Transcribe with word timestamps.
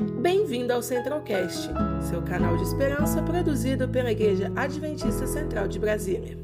Bem-vindo 0.00 0.72
ao 0.72 0.82
Centralcast, 0.82 1.68
seu 2.08 2.22
canal 2.22 2.56
de 2.56 2.62
esperança 2.62 3.22
produzido 3.22 3.86
pela 3.86 4.10
Igreja 4.10 4.50
Adventista 4.56 5.26
Central 5.26 5.68
de 5.68 5.78
Brasília. 5.78 6.38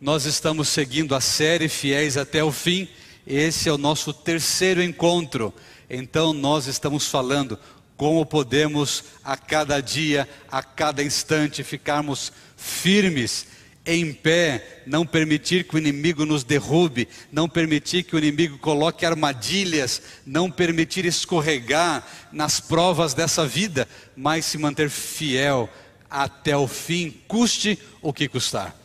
Nós 0.00 0.26
estamos 0.26 0.68
seguindo 0.68 1.12
a 1.12 1.20
série 1.20 1.68
Fiéis 1.68 2.16
até 2.16 2.44
o 2.44 2.52
fim. 2.52 2.88
Esse 3.26 3.68
é 3.68 3.72
o 3.72 3.78
nosso 3.78 4.12
terceiro 4.12 4.80
encontro. 4.80 5.52
Então 5.90 6.32
nós 6.32 6.68
estamos 6.68 7.08
falando 7.08 7.58
como 7.96 8.24
podemos 8.24 9.02
a 9.24 9.36
cada 9.36 9.80
dia, 9.80 10.28
a 10.48 10.62
cada 10.62 11.02
instante 11.02 11.64
ficarmos 11.64 12.32
firmes 12.56 13.57
em 13.88 14.12
pé, 14.12 14.82
não 14.86 15.06
permitir 15.06 15.64
que 15.64 15.74
o 15.74 15.78
inimigo 15.78 16.26
nos 16.26 16.44
derrube, 16.44 17.08
não 17.32 17.48
permitir 17.48 18.02
que 18.02 18.14
o 18.14 18.18
inimigo 18.18 18.58
coloque 18.58 19.06
armadilhas, 19.06 20.02
não 20.26 20.50
permitir 20.50 21.06
escorregar 21.06 22.06
nas 22.30 22.60
provas 22.60 23.14
dessa 23.14 23.46
vida, 23.46 23.88
mas 24.14 24.44
se 24.44 24.58
manter 24.58 24.90
fiel 24.90 25.70
até 26.10 26.54
o 26.54 26.68
fim, 26.68 27.10
custe 27.26 27.78
o 28.02 28.12
que 28.12 28.28
custar. 28.28 28.76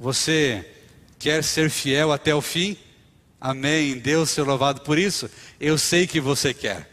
Você 0.00 0.68
quer 1.16 1.44
ser 1.44 1.70
fiel 1.70 2.10
até 2.10 2.34
o 2.34 2.40
fim? 2.40 2.76
Amém. 3.40 3.98
Deus 3.98 4.30
seja 4.30 4.48
louvado 4.48 4.80
por 4.80 4.98
isso. 4.98 5.30
Eu 5.60 5.78
sei 5.78 6.08
que 6.08 6.20
você 6.20 6.52
quer. 6.52 6.90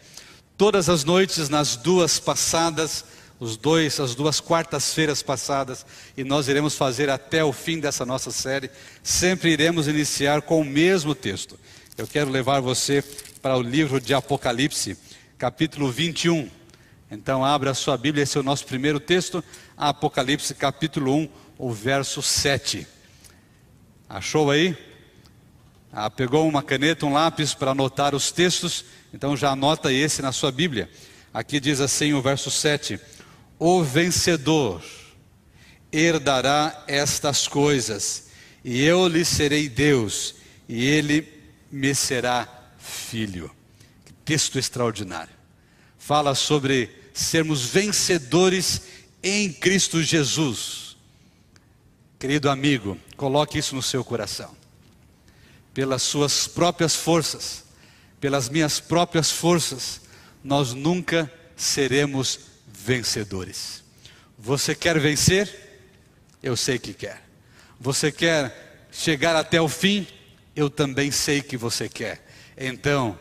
Todas 0.55 0.89
as 0.89 1.03
noites, 1.03 1.49
nas 1.49 1.75
duas 1.75 2.19
passadas, 2.19 3.03
os 3.39 3.55
dois, 3.55 3.99
as 3.99 4.15
duas 4.15 4.39
quartas-feiras 4.39 5.21
passadas, 5.21 5.85
e 6.15 6.23
nós 6.23 6.47
iremos 6.47 6.75
fazer 6.75 7.09
até 7.09 7.43
o 7.43 7.53
fim 7.53 7.79
dessa 7.79 8.05
nossa 8.05 8.31
série. 8.31 8.69
Sempre 9.03 9.51
iremos 9.51 9.87
iniciar 9.87 10.41
com 10.41 10.59
o 10.59 10.65
mesmo 10.65 11.13
texto. 11.13 11.57
Eu 11.97 12.07
quero 12.07 12.31
levar 12.31 12.59
você 12.59 13.03
para 13.41 13.55
o 13.55 13.61
livro 13.61 14.01
de 14.01 14.13
Apocalipse, 14.13 14.97
capítulo 15.37 15.91
21. 15.91 16.49
Então, 17.11 17.45
abra 17.45 17.71
a 17.71 17.75
sua 17.75 17.95
Bíblia, 17.95 18.23
esse 18.23 18.37
é 18.37 18.41
o 18.41 18.43
nosso 18.43 18.65
primeiro 18.65 18.99
texto, 18.99 19.43
Apocalipse, 19.77 20.53
capítulo 20.55 21.15
1, 21.15 21.29
o 21.57 21.71
verso 21.71 22.21
7. 22.21 22.87
Achou 24.09 24.49
aí? 24.49 24.75
Ah, 25.91 26.09
pegou 26.09 26.47
uma 26.47 26.63
caneta, 26.63 27.05
um 27.05 27.13
lápis 27.13 27.53
para 27.53 27.71
anotar 27.71 28.13
os 28.13 28.31
textos? 28.31 28.83
Então 29.13 29.37
já 29.37 29.51
anota 29.51 29.91
esse 29.91 30.21
na 30.21 30.31
sua 30.31 30.51
Bíblia. 30.51 30.89
Aqui 31.33 31.59
diz 31.59 31.79
assim 31.79 32.13
o 32.13 32.21
verso 32.21 32.51
7 32.51 32.99
o 33.59 33.83
vencedor 33.83 34.83
herdará 35.91 36.83
estas 36.87 37.47
coisas, 37.47 38.27
e 38.63 38.83
eu 38.83 39.07
lhe 39.07 39.23
serei 39.23 39.69
Deus, 39.69 40.35
e 40.67 40.85
ele 40.85 41.27
me 41.71 41.93
será 41.95 42.47
filho. 42.77 43.49
Que 44.05 44.13
texto 44.13 44.59
extraordinário. 44.59 45.33
Fala 45.97 46.35
sobre 46.35 46.89
sermos 47.13 47.65
vencedores 47.65 48.81
em 49.23 49.51
Cristo 49.51 50.01
Jesus. 50.03 50.95
Querido 52.19 52.49
amigo, 52.49 52.97
coloque 53.15 53.57
isso 53.57 53.75
no 53.75 53.81
seu 53.81 54.03
coração. 54.03 54.55
Pelas 55.73 56.01
suas 56.01 56.47
próprias 56.47 56.95
forças, 56.95 57.65
pelas 58.19 58.49
minhas 58.49 58.79
próprias 58.79 59.31
forças, 59.31 60.01
nós 60.43 60.73
nunca 60.73 61.31
seremos 61.55 62.39
vencedores. 62.87 63.83
Você 64.39 64.73
quer 64.73 64.97
vencer? 64.97 65.53
Eu 66.41 66.55
sei 66.55 66.79
que 66.79 66.93
quer. 66.93 67.21
Você 67.77 68.13
quer 68.13 68.87
chegar 68.93 69.35
até 69.35 69.59
o 69.59 69.67
fim? 69.67 70.07
Eu 70.55 70.69
também 70.69 71.11
sei 71.11 71.41
que 71.41 71.57
você 71.57 71.89
quer. 71.89 72.25
Então, 72.57 73.19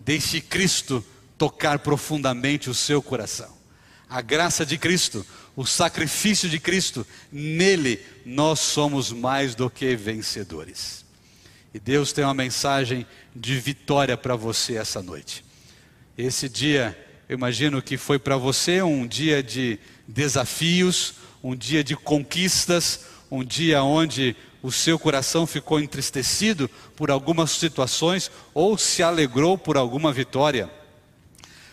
deixe 0.00 0.42
Cristo 0.42 1.02
tocar 1.38 1.78
profundamente 1.78 2.68
o 2.68 2.74
seu 2.74 3.00
coração. 3.00 3.56
A 4.06 4.20
graça 4.20 4.66
de 4.66 4.76
Cristo, 4.76 5.24
o 5.56 5.64
sacrifício 5.64 6.46
de 6.46 6.60
Cristo, 6.60 7.06
nele 7.32 8.04
nós 8.26 8.60
somos 8.60 9.12
mais 9.12 9.54
do 9.54 9.70
que 9.70 9.96
vencedores. 9.96 11.06
E 11.72 11.80
Deus 11.80 12.12
tem 12.12 12.22
uma 12.22 12.34
mensagem 12.34 13.06
de 13.34 13.58
vitória 13.58 14.16
para 14.16 14.36
você 14.36 14.76
essa 14.76 15.02
noite. 15.02 15.42
Esse 16.18 16.50
dia 16.50 17.05
eu 17.28 17.34
imagino 17.36 17.82
que 17.82 17.96
foi 17.96 18.18
para 18.18 18.36
você 18.36 18.82
um 18.82 19.06
dia 19.06 19.42
de 19.42 19.78
desafios, 20.06 21.14
um 21.42 21.56
dia 21.56 21.82
de 21.82 21.96
conquistas, 21.96 23.06
um 23.30 23.42
dia 23.42 23.82
onde 23.82 24.36
o 24.62 24.70
seu 24.70 24.98
coração 24.98 25.46
ficou 25.46 25.80
entristecido 25.80 26.70
por 26.94 27.10
algumas 27.10 27.50
situações 27.50 28.30
ou 28.54 28.78
se 28.78 29.02
alegrou 29.02 29.58
por 29.58 29.76
alguma 29.76 30.12
vitória. 30.12 30.70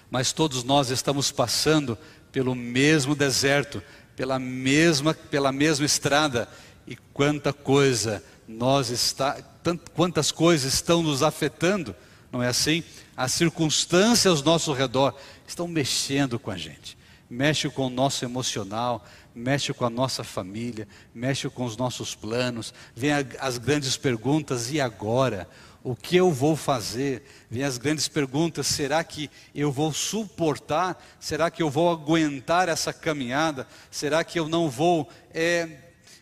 Mas 0.09 0.31
todos 0.31 0.63
nós 0.63 0.89
estamos 0.89 1.31
passando 1.31 1.97
pelo 2.31 2.55
mesmo 2.55 3.15
deserto, 3.15 3.81
pela 4.15 4.39
mesma, 4.39 5.13
pela 5.13 5.51
mesma 5.51 5.85
estrada, 5.85 6.49
e 6.87 6.95
quanta 7.13 7.53
coisa 7.53 8.23
nós 8.47 8.89
está, 8.89 9.33
tant, 9.63 9.79
quantas 9.93 10.31
coisas 10.31 10.73
estão 10.73 11.01
nos 11.01 11.23
afetando, 11.23 11.95
não 12.31 12.41
é 12.41 12.47
assim? 12.47 12.83
As 13.15 13.31
circunstâncias 13.31 14.39
ao 14.39 14.45
nosso 14.45 14.73
redor 14.73 15.15
estão 15.47 15.67
mexendo 15.67 16.39
com 16.39 16.51
a 16.51 16.57
gente. 16.57 16.97
Mexe 17.29 17.69
com 17.69 17.87
o 17.87 17.89
nosso 17.89 18.23
emocional, 18.23 19.03
mexe 19.33 19.73
com 19.73 19.85
a 19.85 19.89
nossa 19.89 20.23
família, 20.23 20.87
mexe 21.13 21.49
com 21.49 21.65
os 21.65 21.75
nossos 21.75 22.13
planos. 22.13 22.73
Vem 22.95 23.11
as 23.39 23.57
grandes 23.57 23.97
perguntas: 23.97 24.71
e 24.71 24.79
agora? 24.79 25.47
O 25.83 25.97
que 25.97 26.15
eu 26.15 26.31
vou 26.31 26.55
fazer? 26.55 27.23
Vem 27.49 27.63
as 27.63 27.77
grandes 27.77 28.07
perguntas: 28.07 28.67
será 28.67 29.03
que 29.03 29.29
eu 29.53 29.71
vou 29.71 29.91
suportar? 29.91 31.03
Será 31.19 31.51
que 31.51 31.61
eu 31.61 31.69
vou 31.69 31.89
aguentar 31.89 32.69
essa 32.69 32.93
caminhada? 32.93 33.67
Será 33.91 34.23
que 34.23 34.39
eu 34.39 34.47
não 34.47 34.69
vou, 34.69 35.09
é, 35.33 35.67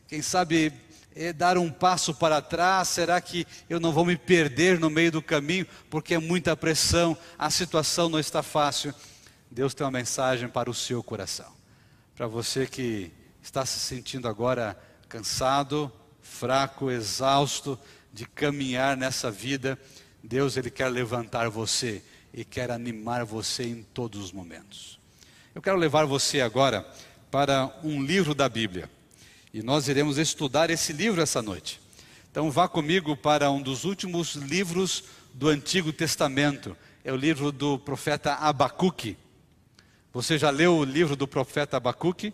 quem 0.07 0.21
sabe, 0.21 0.73
é, 1.15 1.31
dar 1.31 1.57
um 1.57 1.69
passo 1.69 2.13
para 2.13 2.41
trás? 2.41 2.87
Será 2.87 3.21
que 3.21 3.45
eu 3.69 3.79
não 3.79 3.91
vou 3.91 4.03
me 4.03 4.17
perder 4.17 4.79
no 4.79 4.89
meio 4.89 5.11
do 5.11 5.21
caminho? 5.21 5.67
Porque 5.91 6.15
é 6.15 6.19
muita 6.19 6.57
pressão, 6.57 7.15
a 7.37 7.51
situação 7.51 8.09
não 8.09 8.19
está 8.19 8.41
fácil. 8.41 8.95
Deus 9.51 9.73
tem 9.73 9.85
uma 9.85 9.91
mensagem 9.91 10.47
para 10.47 10.69
o 10.69 10.73
seu 10.73 11.03
coração. 11.03 11.51
Para 12.15 12.25
você 12.25 12.65
que 12.65 13.11
está 13.43 13.65
se 13.65 13.79
sentindo 13.79 14.29
agora 14.29 14.79
cansado, 15.09 15.91
fraco, 16.21 16.89
exausto 16.89 17.77
de 18.13 18.25
caminhar 18.25 18.95
nessa 18.95 19.29
vida, 19.29 19.77
Deus 20.23 20.55
ele 20.55 20.71
quer 20.71 20.87
levantar 20.87 21.49
você 21.49 22.01
e 22.33 22.45
quer 22.45 22.71
animar 22.71 23.25
você 23.25 23.63
em 23.63 23.83
todos 23.83 24.23
os 24.23 24.31
momentos. 24.31 24.97
Eu 25.53 25.61
quero 25.61 25.77
levar 25.77 26.05
você 26.05 26.39
agora 26.39 26.89
para 27.29 27.77
um 27.83 28.01
livro 28.01 28.33
da 28.33 28.47
Bíblia. 28.47 28.89
E 29.53 29.61
nós 29.61 29.89
iremos 29.89 30.17
estudar 30.17 30.69
esse 30.69 30.93
livro 30.93 31.21
essa 31.21 31.41
noite. 31.41 31.81
Então 32.31 32.49
vá 32.49 32.69
comigo 32.69 33.17
para 33.17 33.51
um 33.51 33.61
dos 33.61 33.83
últimos 33.83 34.35
livros 34.35 35.03
do 35.33 35.49
Antigo 35.49 35.91
Testamento. 35.91 36.77
É 37.03 37.11
o 37.11 37.17
livro 37.17 37.51
do 37.51 37.77
profeta 37.77 38.35
Abacuque. 38.35 39.17
Você 40.13 40.37
já 40.37 40.49
leu 40.49 40.75
o 40.75 40.83
livro 40.83 41.15
do 41.15 41.25
profeta 41.25 41.77
Abacuque? 41.77 42.33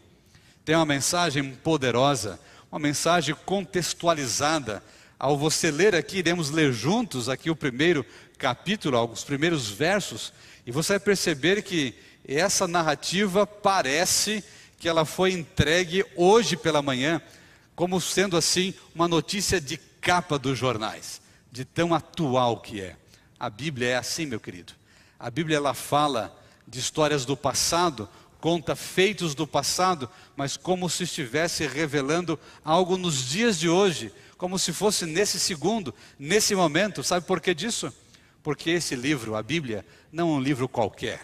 Tem 0.65 0.75
uma 0.75 0.83
mensagem 0.85 1.53
poderosa, 1.53 2.39
uma 2.71 2.79
mensagem 2.79 3.35
contextualizada. 3.45 4.83
Ao 5.19 5.37
você 5.37 5.69
ler 5.69 5.93
aqui, 5.93 6.17
iremos 6.17 6.49
ler 6.49 6.73
juntos 6.73 7.29
aqui 7.29 7.51
o 7.51 7.55
primeiro 7.55 8.03
capítulo, 8.35 8.99
os 9.05 9.23
primeiros 9.23 9.69
versos, 9.69 10.33
e 10.65 10.71
você 10.71 10.93
vai 10.93 10.99
perceber 11.01 11.61
que 11.61 11.93
essa 12.27 12.67
narrativa 12.67 13.45
parece 13.45 14.43
que 14.79 14.89
ela 14.89 15.05
foi 15.05 15.31
entregue 15.31 16.03
hoje 16.15 16.57
pela 16.57 16.81
manhã, 16.81 17.21
como 17.75 18.01
sendo 18.01 18.35
assim 18.35 18.73
uma 18.95 19.07
notícia 19.07 19.61
de 19.61 19.77
capa 19.77 20.39
dos 20.39 20.57
jornais, 20.57 21.21
de 21.51 21.63
tão 21.63 21.93
atual 21.93 22.59
que 22.59 22.81
é. 22.81 22.95
A 23.39 23.51
Bíblia 23.51 23.89
é 23.89 23.95
assim, 23.97 24.25
meu 24.25 24.39
querido. 24.39 24.73
A 25.19 25.29
Bíblia 25.29 25.57
ela 25.57 25.75
fala 25.75 26.35
de 26.67 26.79
histórias 26.79 27.25
do 27.25 27.37
passado, 27.37 28.09
conta 28.39 28.75
feitos 28.75 29.33
do 29.33 29.47
passado, 29.47 30.09
mas 30.35 30.57
como 30.57 30.89
se 30.89 31.03
estivesse 31.03 31.65
revelando 31.65 32.39
algo 32.63 32.97
nos 32.97 33.27
dias 33.27 33.57
de 33.57 33.69
hoje, 33.69 34.11
como 34.37 34.59
se 34.59 34.73
fosse 34.73 35.05
nesse 35.05 35.39
segundo, 35.39 35.93
nesse 36.19 36.53
momento. 36.53 37.03
Sabe 37.03 37.25
por 37.25 37.41
que 37.41 37.55
disso? 37.55 37.91
Porque 38.43 38.69
esse 38.69 38.95
livro, 38.95 39.35
a 39.35 39.41
Bíblia, 39.41 39.85
não 40.11 40.29
é 40.29 40.37
um 40.37 40.41
livro 40.41 40.67
qualquer. 40.67 41.21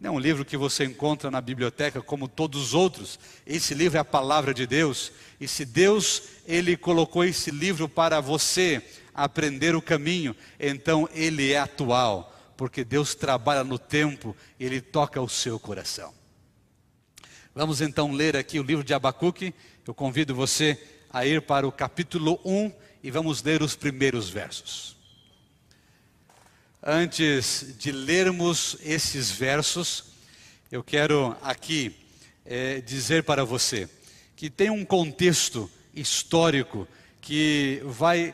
Não 0.00 0.10
é 0.10 0.12
um 0.14 0.18
livro 0.18 0.44
que 0.44 0.56
você 0.56 0.84
encontra 0.84 1.30
na 1.30 1.40
biblioteca 1.40 2.02
como 2.02 2.26
todos 2.26 2.60
os 2.60 2.74
outros. 2.74 3.20
Esse 3.46 3.72
livro 3.72 3.96
é 3.98 4.00
a 4.00 4.04
palavra 4.04 4.52
de 4.52 4.66
Deus. 4.66 5.12
E 5.38 5.46
se 5.46 5.64
Deus 5.64 6.24
ele 6.44 6.76
colocou 6.76 7.24
esse 7.24 7.52
livro 7.52 7.88
para 7.88 8.20
você 8.20 8.82
aprender 9.14 9.76
o 9.76 9.82
caminho, 9.82 10.34
então 10.58 11.08
ele 11.14 11.52
é 11.52 11.58
atual 11.60 12.32
porque 12.62 12.84
Deus 12.84 13.12
trabalha 13.12 13.64
no 13.64 13.76
tempo 13.76 14.36
Ele 14.56 14.80
toca 14.80 15.20
o 15.20 15.28
seu 15.28 15.58
coração. 15.58 16.14
Vamos 17.52 17.80
então 17.80 18.12
ler 18.12 18.36
aqui 18.36 18.60
o 18.60 18.62
livro 18.62 18.84
de 18.84 18.94
Abacuque. 18.94 19.52
Eu 19.84 19.92
convido 19.92 20.32
você 20.32 20.80
a 21.10 21.26
ir 21.26 21.42
para 21.42 21.66
o 21.66 21.72
capítulo 21.72 22.38
1 22.44 22.72
e 23.02 23.10
vamos 23.10 23.42
ler 23.42 23.64
os 23.64 23.74
primeiros 23.74 24.28
versos. 24.28 24.96
antes 26.80 27.74
de 27.76 27.90
lermos 27.90 28.76
esses 28.80 29.28
versos, 29.28 30.04
eu 30.70 30.84
quero 30.84 31.36
aqui 31.42 31.96
é, 32.46 32.80
dizer 32.80 33.24
para 33.24 33.44
você 33.44 33.90
que 34.36 34.48
tem 34.48 34.70
um 34.70 34.84
contexto 34.84 35.68
histórico 35.92 36.86
que 37.20 37.82
vai 37.86 38.32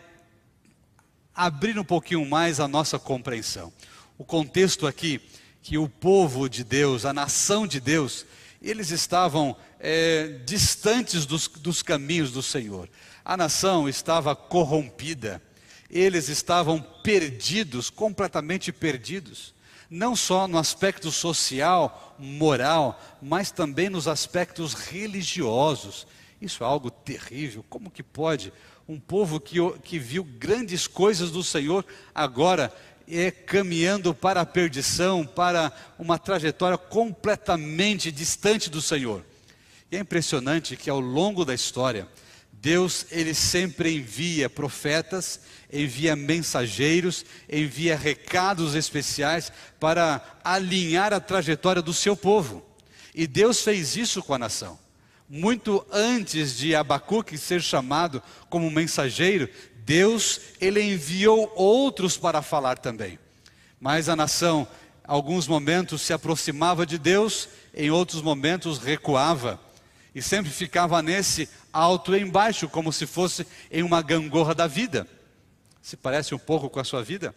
abrir 1.34 1.78
um 1.78 1.84
pouquinho 1.84 2.26
mais 2.26 2.60
a 2.60 2.68
nossa 2.68 2.98
compreensão. 2.98 3.72
O 4.18 4.24
contexto 4.24 4.84
aqui, 4.84 5.20
que 5.62 5.78
o 5.78 5.88
povo 5.88 6.48
de 6.48 6.64
Deus, 6.64 7.04
a 7.04 7.12
nação 7.12 7.68
de 7.68 7.78
Deus, 7.78 8.26
eles 8.60 8.90
estavam 8.90 9.56
é, 9.78 10.40
distantes 10.44 11.24
dos, 11.24 11.46
dos 11.46 11.82
caminhos 11.84 12.32
do 12.32 12.42
Senhor. 12.42 12.88
A 13.24 13.36
nação 13.36 13.88
estava 13.88 14.34
corrompida, 14.34 15.40
eles 15.88 16.28
estavam 16.28 16.80
perdidos, 16.80 17.90
completamente 17.90 18.72
perdidos, 18.72 19.54
não 19.88 20.16
só 20.16 20.48
no 20.48 20.58
aspecto 20.58 21.12
social, 21.12 22.16
moral, 22.18 23.00
mas 23.22 23.52
também 23.52 23.88
nos 23.88 24.08
aspectos 24.08 24.74
religiosos. 24.74 26.08
Isso 26.42 26.64
é 26.64 26.66
algo 26.66 26.90
terrível. 26.90 27.64
Como 27.68 27.90
que 27.90 28.02
pode 28.02 28.52
um 28.88 28.98
povo 28.98 29.38
que, 29.38 29.58
que 29.82 29.98
viu 29.98 30.24
grandes 30.24 30.86
coisas 30.86 31.30
do 31.30 31.44
Senhor 31.44 31.84
agora 32.14 32.74
é 33.10 33.30
caminhando 33.30 34.14
para 34.14 34.40
a 34.40 34.46
perdição, 34.46 35.24
para 35.24 35.72
uma 35.98 36.18
trajetória 36.18 36.76
completamente 36.76 38.12
distante 38.12 38.68
do 38.68 38.82
Senhor? 38.82 39.24
E 39.90 39.96
é 39.96 40.00
impressionante 40.00 40.76
que 40.76 40.90
ao 40.90 41.00
longo 41.00 41.44
da 41.44 41.54
história, 41.54 42.06
Deus 42.52 43.06
ele 43.10 43.34
sempre 43.34 43.94
envia 43.96 44.50
profetas, 44.50 45.40
envia 45.72 46.16
mensageiros, 46.16 47.24
envia 47.48 47.96
recados 47.96 48.74
especiais 48.74 49.52
para 49.78 50.20
alinhar 50.42 51.12
a 51.12 51.20
trajetória 51.20 51.80
do 51.80 51.94
seu 51.94 52.16
povo. 52.16 52.66
E 53.14 53.26
Deus 53.26 53.62
fez 53.62 53.96
isso 53.96 54.22
com 54.22 54.34
a 54.34 54.38
nação. 54.38 54.78
Muito 55.28 55.86
antes 55.92 56.56
de 56.56 56.74
Abacuque 56.74 57.36
ser 57.36 57.62
chamado 57.62 58.22
como 58.48 58.70
mensageiro, 58.70 59.48
Deus 59.88 60.38
ele 60.60 60.82
enviou 60.82 61.50
outros 61.56 62.18
para 62.18 62.42
falar 62.42 62.76
também. 62.76 63.18
Mas 63.80 64.10
a 64.10 64.14
nação, 64.14 64.68
alguns 65.02 65.48
momentos 65.48 66.02
se 66.02 66.12
aproximava 66.12 66.84
de 66.84 66.98
Deus, 66.98 67.48
em 67.74 67.90
outros 67.90 68.20
momentos 68.20 68.76
recuava 68.76 69.58
e 70.14 70.20
sempre 70.20 70.52
ficava 70.52 71.00
nesse 71.00 71.48
alto 71.72 72.14
e 72.14 72.20
embaixo, 72.20 72.68
como 72.68 72.92
se 72.92 73.06
fosse 73.06 73.46
em 73.70 73.82
uma 73.82 74.02
gangorra 74.02 74.54
da 74.54 74.66
vida. 74.66 75.08
Se 75.80 75.96
parece 75.96 76.34
um 76.34 76.38
pouco 76.38 76.68
com 76.68 76.80
a 76.80 76.84
sua 76.84 77.02
vida? 77.02 77.34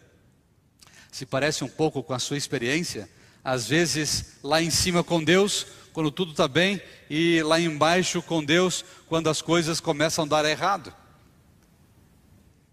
Se 1.10 1.24
parece 1.24 1.64
um 1.64 1.68
pouco 1.68 2.02
com 2.02 2.12
a 2.12 2.18
sua 2.18 2.36
experiência? 2.36 3.08
Às 3.42 3.66
vezes 3.66 4.34
lá 4.42 4.60
em 4.60 4.68
cima 4.68 5.02
com 5.02 5.24
Deus, 5.24 5.66
quando 5.94 6.10
tudo 6.10 6.32
está 6.32 6.46
bem, 6.46 6.82
e 7.08 7.42
lá 7.44 7.58
embaixo 7.58 8.20
com 8.20 8.44
Deus, 8.44 8.84
quando 9.08 9.30
as 9.30 9.40
coisas 9.40 9.80
começam 9.80 10.26
a 10.26 10.28
dar 10.28 10.44
errado. 10.44 10.92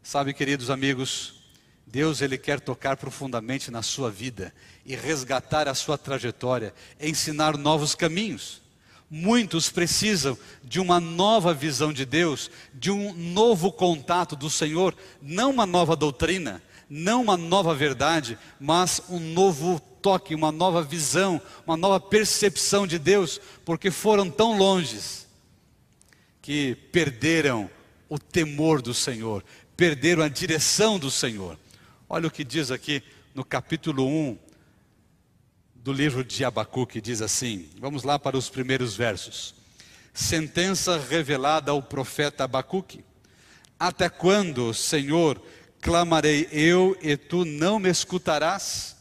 Sabe, 0.10 0.34
queridos 0.34 0.72
amigos, 0.72 1.36
Deus 1.86 2.20
ele 2.20 2.36
quer 2.36 2.60
tocar 2.60 2.98
profundamente 2.98 3.70
na 3.70 3.84
sua 3.84 4.10
vida 4.10 4.52
e 4.84 4.96
resgatar 4.96 5.68
a 5.68 5.76
sua 5.76 6.00
trajetória, 6.00 6.74
ensinar 7.00 7.56
novos 7.56 7.94
caminhos. 7.94 8.60
Muitos 9.08 9.70
precisam 9.70 10.36
de 10.64 10.80
uma 10.80 11.00
nova 11.00 11.54
visão 11.54 11.94
de 11.94 12.06
Deus, 12.06 12.50
de 12.74 12.90
um 12.90 13.14
novo 13.14 13.72
contato 13.72 14.36
do 14.36 14.50
Senhor, 14.50 14.96
não 15.22 15.52
uma 15.52 15.68
nova 15.68 15.96
doutrina, 15.96 16.60
não 16.90 17.22
uma 17.22 17.38
nova 17.38 17.76
verdade, 17.76 18.36
mas 18.60 19.04
um 19.12 19.20
novo 19.20 19.80
toque, 20.02 20.34
uma 20.34 20.52
nova 20.52 20.82
visão, 20.82 21.40
uma 21.68 21.78
nova 21.78 22.00
percepção 22.00 22.88
de 22.88 22.98
Deus, 22.98 23.40
porque 23.64 23.92
foram 23.92 24.28
tão 24.28 24.58
longes 24.58 25.28
que 26.42 26.74
perderam 26.92 27.70
o 28.10 28.18
temor 28.18 28.82
do 28.82 28.92
Senhor, 28.92 29.46
perderam 29.80 30.24
a 30.24 30.28
direção 30.28 31.00
do 31.00 31.10
Senhor. 31.10 31.58
Olha 32.10 32.28
o 32.28 32.32
que 32.32 32.44
diz 32.44 32.70
aqui 32.70 33.02
no 33.34 33.46
capítulo 33.46 34.06
1, 34.06 34.38
do 35.74 35.94
livro 35.94 36.22
de 36.22 36.44
Abacuque 36.44 37.00
diz 37.00 37.22
assim: 37.22 37.70
vamos 37.80 38.04
lá 38.04 38.20
para 38.20 38.38
os 38.38 38.50
primeiros 38.50 38.94
versos. 38.98 39.56
Sentença 40.14 41.00
revelada 41.00 41.72
ao 41.72 41.82
profeta 41.82 42.44
Abacuque: 42.44 43.06
Até 43.80 44.10
quando, 44.10 44.74
Senhor, 44.74 45.42
clamarei 45.80 46.50
eu 46.52 46.98
e 47.02 47.16
tu 47.16 47.46
não 47.46 47.80
me 47.80 47.90
escutarás? 47.90 48.98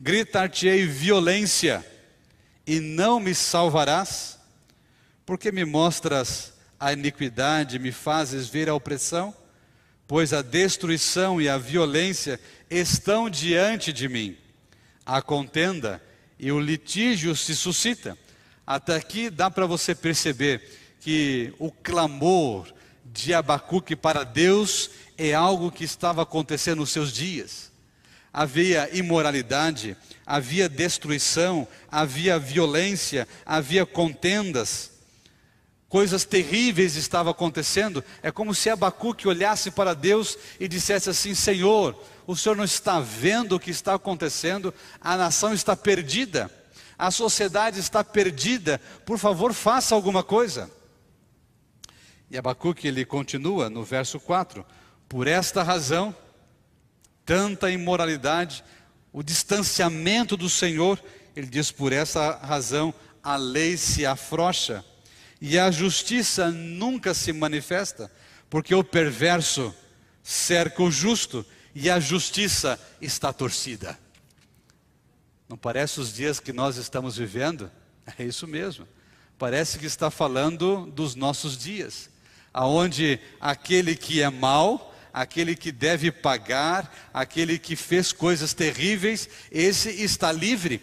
Gritar-te-ei 0.00 0.86
violência 0.86 1.86
e 2.66 2.80
não 2.80 3.20
me 3.20 3.32
salvarás? 3.32 4.40
Porque 5.24 5.52
me 5.52 5.64
mostras 5.64 6.54
a 6.80 6.92
iniquidade, 6.92 7.78
me 7.78 7.92
fazes 7.92 8.48
ver 8.48 8.68
a 8.68 8.74
opressão? 8.74 9.38
Pois 10.10 10.32
a 10.32 10.42
destruição 10.42 11.40
e 11.40 11.48
a 11.48 11.56
violência 11.56 12.40
estão 12.68 13.30
diante 13.30 13.92
de 13.92 14.08
mim 14.08 14.36
a 15.06 15.22
contenda 15.22 16.02
e 16.36 16.50
o 16.50 16.58
litígio 16.58 17.36
se 17.36 17.54
suscita. 17.54 18.18
Até 18.66 18.96
aqui 18.96 19.30
dá 19.30 19.48
para 19.48 19.66
você 19.66 19.94
perceber 19.94 20.68
que 20.98 21.54
o 21.60 21.70
clamor 21.70 22.66
de 23.04 23.32
Abacuque 23.32 23.94
para 23.94 24.24
Deus 24.24 24.90
é 25.16 25.32
algo 25.32 25.70
que 25.70 25.84
estava 25.84 26.22
acontecendo 26.22 26.80
nos 26.80 26.90
seus 26.90 27.12
dias. 27.12 27.70
Havia 28.32 28.90
imoralidade, 28.92 29.96
havia 30.26 30.68
destruição, 30.68 31.68
havia 31.88 32.36
violência, 32.36 33.28
havia 33.46 33.86
contendas. 33.86 34.90
Coisas 35.90 36.24
terríveis 36.24 36.94
estavam 36.94 37.32
acontecendo. 37.32 38.04
É 38.22 38.30
como 38.30 38.54
se 38.54 38.70
Abacuque 38.70 39.26
olhasse 39.26 39.72
para 39.72 39.92
Deus 39.92 40.38
e 40.60 40.68
dissesse 40.68 41.10
assim: 41.10 41.34
Senhor, 41.34 42.00
o 42.28 42.36
senhor 42.36 42.56
não 42.56 42.62
está 42.62 43.00
vendo 43.00 43.56
o 43.56 43.60
que 43.60 43.72
está 43.72 43.94
acontecendo, 43.94 44.72
a 45.00 45.16
nação 45.16 45.52
está 45.52 45.74
perdida, 45.74 46.48
a 46.96 47.10
sociedade 47.10 47.80
está 47.80 48.04
perdida, 48.04 48.80
por 49.04 49.18
favor, 49.18 49.52
faça 49.52 49.92
alguma 49.92 50.22
coisa. 50.22 50.70
E 52.30 52.38
Abacuque 52.38 52.86
ele 52.86 53.04
continua 53.04 53.68
no 53.68 53.82
verso 53.82 54.20
4: 54.20 54.64
Por 55.08 55.26
esta 55.26 55.60
razão, 55.64 56.14
tanta 57.26 57.68
imoralidade, 57.68 58.62
o 59.12 59.24
distanciamento 59.24 60.36
do 60.36 60.48
Senhor, 60.48 61.02
ele 61.34 61.48
diz: 61.48 61.72
Por 61.72 61.92
essa 61.92 62.36
razão 62.36 62.94
a 63.24 63.34
lei 63.34 63.76
se 63.76 64.06
afrocha 64.06 64.84
e 65.40 65.58
a 65.58 65.70
justiça 65.70 66.50
nunca 66.50 67.14
se 67.14 67.32
manifesta, 67.32 68.10
porque 68.48 68.74
o 68.74 68.84
perverso 68.84 69.74
cerca 70.22 70.82
o 70.82 70.90
justo 70.90 71.44
e 71.74 71.88
a 71.88 71.98
justiça 71.98 72.78
está 73.00 73.32
torcida. 73.32 73.98
Não 75.48 75.56
parece 75.56 75.98
os 75.98 76.12
dias 76.12 76.38
que 76.38 76.52
nós 76.52 76.76
estamos 76.76 77.16
vivendo? 77.16 77.70
É 78.18 78.24
isso 78.24 78.46
mesmo. 78.46 78.88
Parece 79.38 79.78
que 79.78 79.86
está 79.86 80.10
falando 80.10 80.86
dos 80.86 81.14
nossos 81.14 81.56
dias, 81.56 82.10
aonde 82.52 83.20
aquele 83.40 83.94
que 83.94 84.20
é 84.20 84.28
mau, 84.28 84.92
aquele 85.12 85.54
que 85.54 85.70
deve 85.70 86.10
pagar, 86.10 87.10
aquele 87.14 87.56
que 87.56 87.76
fez 87.76 88.12
coisas 88.12 88.52
terríveis, 88.52 89.28
esse 89.50 89.90
está 89.90 90.32
livre. 90.32 90.82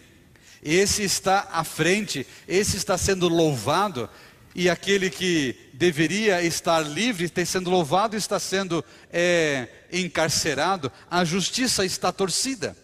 Esse 0.62 1.02
está 1.02 1.48
à 1.52 1.62
frente, 1.62 2.26
esse 2.46 2.76
está 2.76 2.98
sendo 2.98 3.28
louvado, 3.28 4.10
e 4.54 4.68
aquele 4.68 5.10
que 5.10 5.70
deveria 5.72 6.42
estar 6.42 6.80
livre, 6.80 7.26
está 7.26 7.44
sendo 7.44 7.70
louvado, 7.70 8.16
está 8.16 8.38
sendo 8.40 8.84
é, 9.12 9.68
encarcerado, 9.92 10.90
a 11.10 11.24
justiça 11.24 11.84
está 11.84 12.10
torcida. 12.10 12.76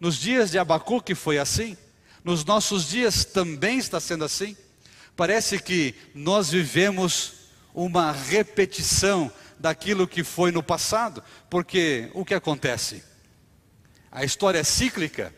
Nos 0.00 0.16
dias 0.16 0.50
de 0.50 0.58
Abacuque 0.58 1.14
foi 1.14 1.38
assim, 1.38 1.76
nos 2.22 2.44
nossos 2.44 2.88
dias 2.88 3.24
também 3.24 3.78
está 3.78 4.00
sendo 4.00 4.24
assim. 4.24 4.56
Parece 5.16 5.58
que 5.58 5.94
nós 6.14 6.50
vivemos 6.50 7.32
uma 7.74 8.10
repetição 8.12 9.30
daquilo 9.58 10.08
que 10.08 10.24
foi 10.24 10.50
no 10.50 10.62
passado, 10.62 11.22
porque 11.50 12.10
o 12.14 12.24
que 12.24 12.34
acontece? 12.34 13.02
A 14.10 14.24
história 14.24 14.58
é 14.58 14.64
cíclica? 14.64 15.34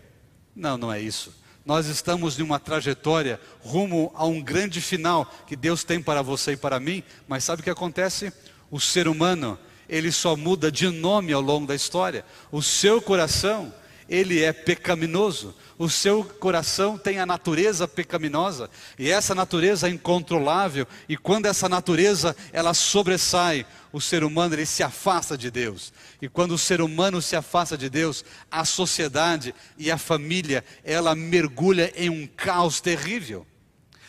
Não, 0.54 0.76
não 0.76 0.92
é 0.92 1.00
isso. 1.00 1.34
Nós 1.66 1.88
estamos 1.88 2.38
em 2.38 2.42
uma 2.44 2.60
trajetória 2.60 3.40
rumo 3.60 4.12
a 4.14 4.24
um 4.24 4.40
grande 4.40 4.80
final 4.80 5.28
que 5.48 5.56
Deus 5.56 5.82
tem 5.82 6.00
para 6.00 6.22
você 6.22 6.52
e 6.52 6.56
para 6.56 6.78
mim, 6.78 7.02
mas 7.26 7.42
sabe 7.42 7.60
o 7.60 7.64
que 7.64 7.70
acontece? 7.70 8.32
O 8.70 8.78
ser 8.78 9.08
humano, 9.08 9.58
ele 9.88 10.12
só 10.12 10.36
muda 10.36 10.70
de 10.70 10.88
nome 10.88 11.32
ao 11.32 11.40
longo 11.40 11.66
da 11.66 11.74
história. 11.74 12.24
O 12.52 12.62
seu 12.62 13.02
coração, 13.02 13.74
ele 14.08 14.44
é 14.44 14.52
pecaminoso. 14.52 15.56
O 15.76 15.90
seu 15.90 16.22
coração 16.22 16.96
tem 16.96 17.18
a 17.18 17.26
natureza 17.26 17.88
pecaminosa, 17.88 18.70
e 18.98 19.10
essa 19.10 19.34
natureza 19.34 19.88
é 19.88 19.90
incontrolável, 19.90 20.86
e 21.08 21.16
quando 21.18 21.46
essa 21.46 21.68
natureza 21.68 22.34
ela 22.50 22.72
sobressai, 22.72 23.66
o 23.96 24.00
ser 24.00 24.22
humano 24.22 24.54
ele 24.54 24.66
se 24.66 24.82
afasta 24.82 25.38
de 25.38 25.50
Deus. 25.50 25.90
E 26.20 26.28
quando 26.28 26.52
o 26.52 26.58
ser 26.58 26.82
humano 26.82 27.22
se 27.22 27.34
afasta 27.34 27.78
de 27.78 27.88
Deus, 27.88 28.22
a 28.50 28.62
sociedade 28.62 29.54
e 29.78 29.90
a 29.90 29.96
família, 29.96 30.62
ela 30.84 31.14
mergulha 31.14 31.90
em 31.96 32.10
um 32.10 32.26
caos 32.26 32.78
terrível. 32.78 33.46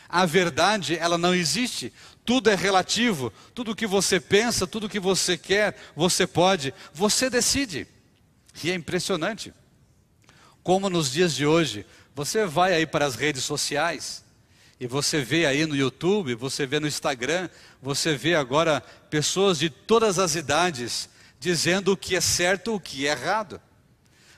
A 0.09 0.25
verdade, 0.25 0.97
ela 0.97 1.17
não 1.17 1.33
existe. 1.33 1.93
Tudo 2.25 2.49
é 2.49 2.55
relativo. 2.55 3.31
Tudo 3.55 3.73
que 3.73 3.87
você 3.87 4.19
pensa, 4.19 4.67
tudo 4.67 4.89
que 4.89 4.99
você 4.99 5.37
quer, 5.37 5.77
você 5.95 6.27
pode, 6.27 6.73
você 6.93 7.29
decide. 7.29 7.87
E 8.61 8.69
é 8.69 8.75
impressionante 8.75 9.53
como 10.67 10.89
nos 10.89 11.09
dias 11.09 11.33
de 11.33 11.45
hoje, 11.45 11.85
você 12.13 12.45
vai 12.45 12.73
aí 12.73 12.85
para 12.85 13.05
as 13.05 13.15
redes 13.15 13.45
sociais 13.45 14.21
e 14.79 14.85
você 14.85 15.21
vê 15.21 15.45
aí 15.45 15.65
no 15.65 15.75
YouTube, 15.75 16.35
você 16.35 16.65
vê 16.65 16.79
no 16.79 16.87
Instagram, 16.87 17.49
você 17.81 18.15
vê 18.15 18.35
agora 18.35 18.81
pessoas 19.09 19.57
de 19.57 19.69
todas 19.69 20.19
as 20.19 20.35
idades 20.35 21.09
dizendo 21.39 21.93
o 21.93 21.97
que 21.97 22.15
é 22.15 22.21
certo, 22.21 22.75
o 22.75 22.79
que 22.79 23.07
é 23.07 23.11
errado. 23.11 23.59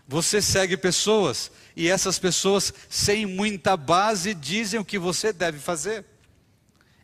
Você 0.07 0.41
segue 0.41 0.77
pessoas 0.77 1.51
e 1.75 1.89
essas 1.89 2.17
pessoas, 2.17 2.73
sem 2.89 3.25
muita 3.25 3.77
base, 3.77 4.33
dizem 4.33 4.79
o 4.79 4.85
que 4.85 4.97
você 4.97 5.31
deve 5.31 5.59
fazer. 5.59 6.05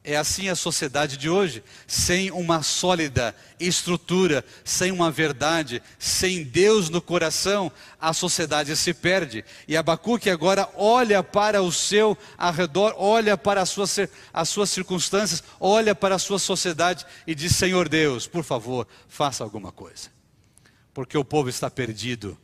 É 0.08 0.16
assim 0.16 0.50
a 0.50 0.56
sociedade 0.56 1.18
de 1.18 1.28
hoje, 1.28 1.64
sem 1.88 2.30
uma 2.30 2.62
sólida 2.62 3.36
estrutura, 3.60 4.46
sem 4.64 4.92
uma 4.92 5.10
verdade, 5.10 5.82
sem 5.98 6.44
Deus 6.44 6.90
no 6.90 7.02
coração, 7.02 7.72
a 8.00 8.14
sociedade 8.14 8.78
se 8.78 8.94
perde. 8.94 9.44
E 9.68 9.76
Abacuque 9.76 10.30
agora 10.30 10.70
olha 10.76 11.24
para 11.24 11.64
o 11.64 11.72
seu 11.72 12.16
arredor, 12.38 12.94
olha 12.98 13.36
para 13.36 13.64
as 13.64 13.70
suas, 13.70 13.98
as 14.32 14.48
suas 14.48 14.70
circunstâncias, 14.70 15.44
olha 15.60 15.96
para 15.96 16.14
a 16.14 16.20
sua 16.20 16.38
sociedade 16.38 17.04
e 17.26 17.34
diz: 17.34 17.56
Senhor 17.56 17.90
Deus, 17.90 18.28
por 18.28 18.44
favor, 18.44 18.88
faça 19.10 19.44
alguma 19.44 19.72
coisa, 19.72 20.12
porque 20.94 21.18
o 21.18 21.26
povo 21.26 21.50
está 21.50 21.68
perdido, 21.68 22.38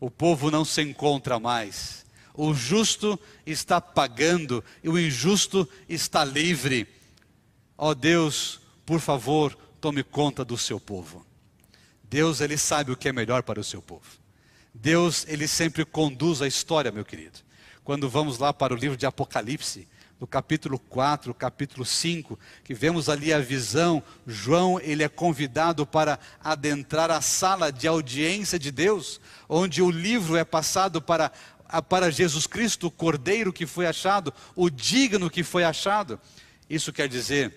o 0.00 0.10
povo 0.10 0.50
não 0.50 0.64
se 0.64 0.80
encontra 0.80 1.38
mais 1.38 2.06
o 2.34 2.54
justo 2.54 3.18
está 3.46 3.80
pagando 3.80 4.64
e 4.82 4.88
o 4.88 4.98
injusto 4.98 5.68
está 5.88 6.24
livre. 6.24 6.86
Ó 7.76 7.90
oh 7.90 7.94
Deus, 7.94 8.60
por 8.84 9.00
favor, 9.00 9.56
tome 9.80 10.02
conta 10.02 10.44
do 10.44 10.58
seu 10.58 10.78
povo. 10.78 11.24
Deus, 12.04 12.40
ele 12.40 12.58
sabe 12.58 12.90
o 12.90 12.96
que 12.96 13.08
é 13.08 13.12
melhor 13.12 13.42
para 13.42 13.60
o 13.60 13.64
seu 13.64 13.80
povo. 13.80 14.06
Deus, 14.74 15.24
ele 15.28 15.46
sempre 15.48 15.84
conduz 15.84 16.42
a 16.42 16.46
história, 16.46 16.92
meu 16.92 17.04
querido. 17.04 17.38
Quando 17.84 18.08
vamos 18.08 18.38
lá 18.38 18.52
para 18.52 18.74
o 18.74 18.76
livro 18.76 18.96
de 18.96 19.06
Apocalipse, 19.06 19.88
no 20.20 20.26
capítulo 20.26 20.78
4, 20.78 21.32
capítulo 21.32 21.84
5, 21.84 22.38
que 22.62 22.74
vemos 22.74 23.08
ali 23.08 23.32
a 23.32 23.38
visão, 23.38 24.02
João, 24.26 24.78
ele 24.78 25.02
é 25.02 25.08
convidado 25.08 25.86
para 25.86 26.18
adentrar 26.44 27.10
a 27.10 27.22
sala 27.22 27.72
de 27.72 27.88
audiência 27.88 28.58
de 28.58 28.70
Deus, 28.70 29.18
onde 29.48 29.80
o 29.80 29.90
livro 29.90 30.36
é 30.36 30.44
passado 30.44 31.00
para 31.00 31.32
para 31.88 32.10
Jesus 32.10 32.46
Cristo, 32.46 32.88
o 32.88 32.90
cordeiro 32.90 33.52
que 33.52 33.66
foi 33.66 33.86
achado, 33.86 34.32
o 34.56 34.68
digno 34.68 35.30
que 35.30 35.44
foi 35.44 35.62
achado. 35.62 36.18
Isso 36.68 36.92
quer 36.92 37.08
dizer 37.08 37.54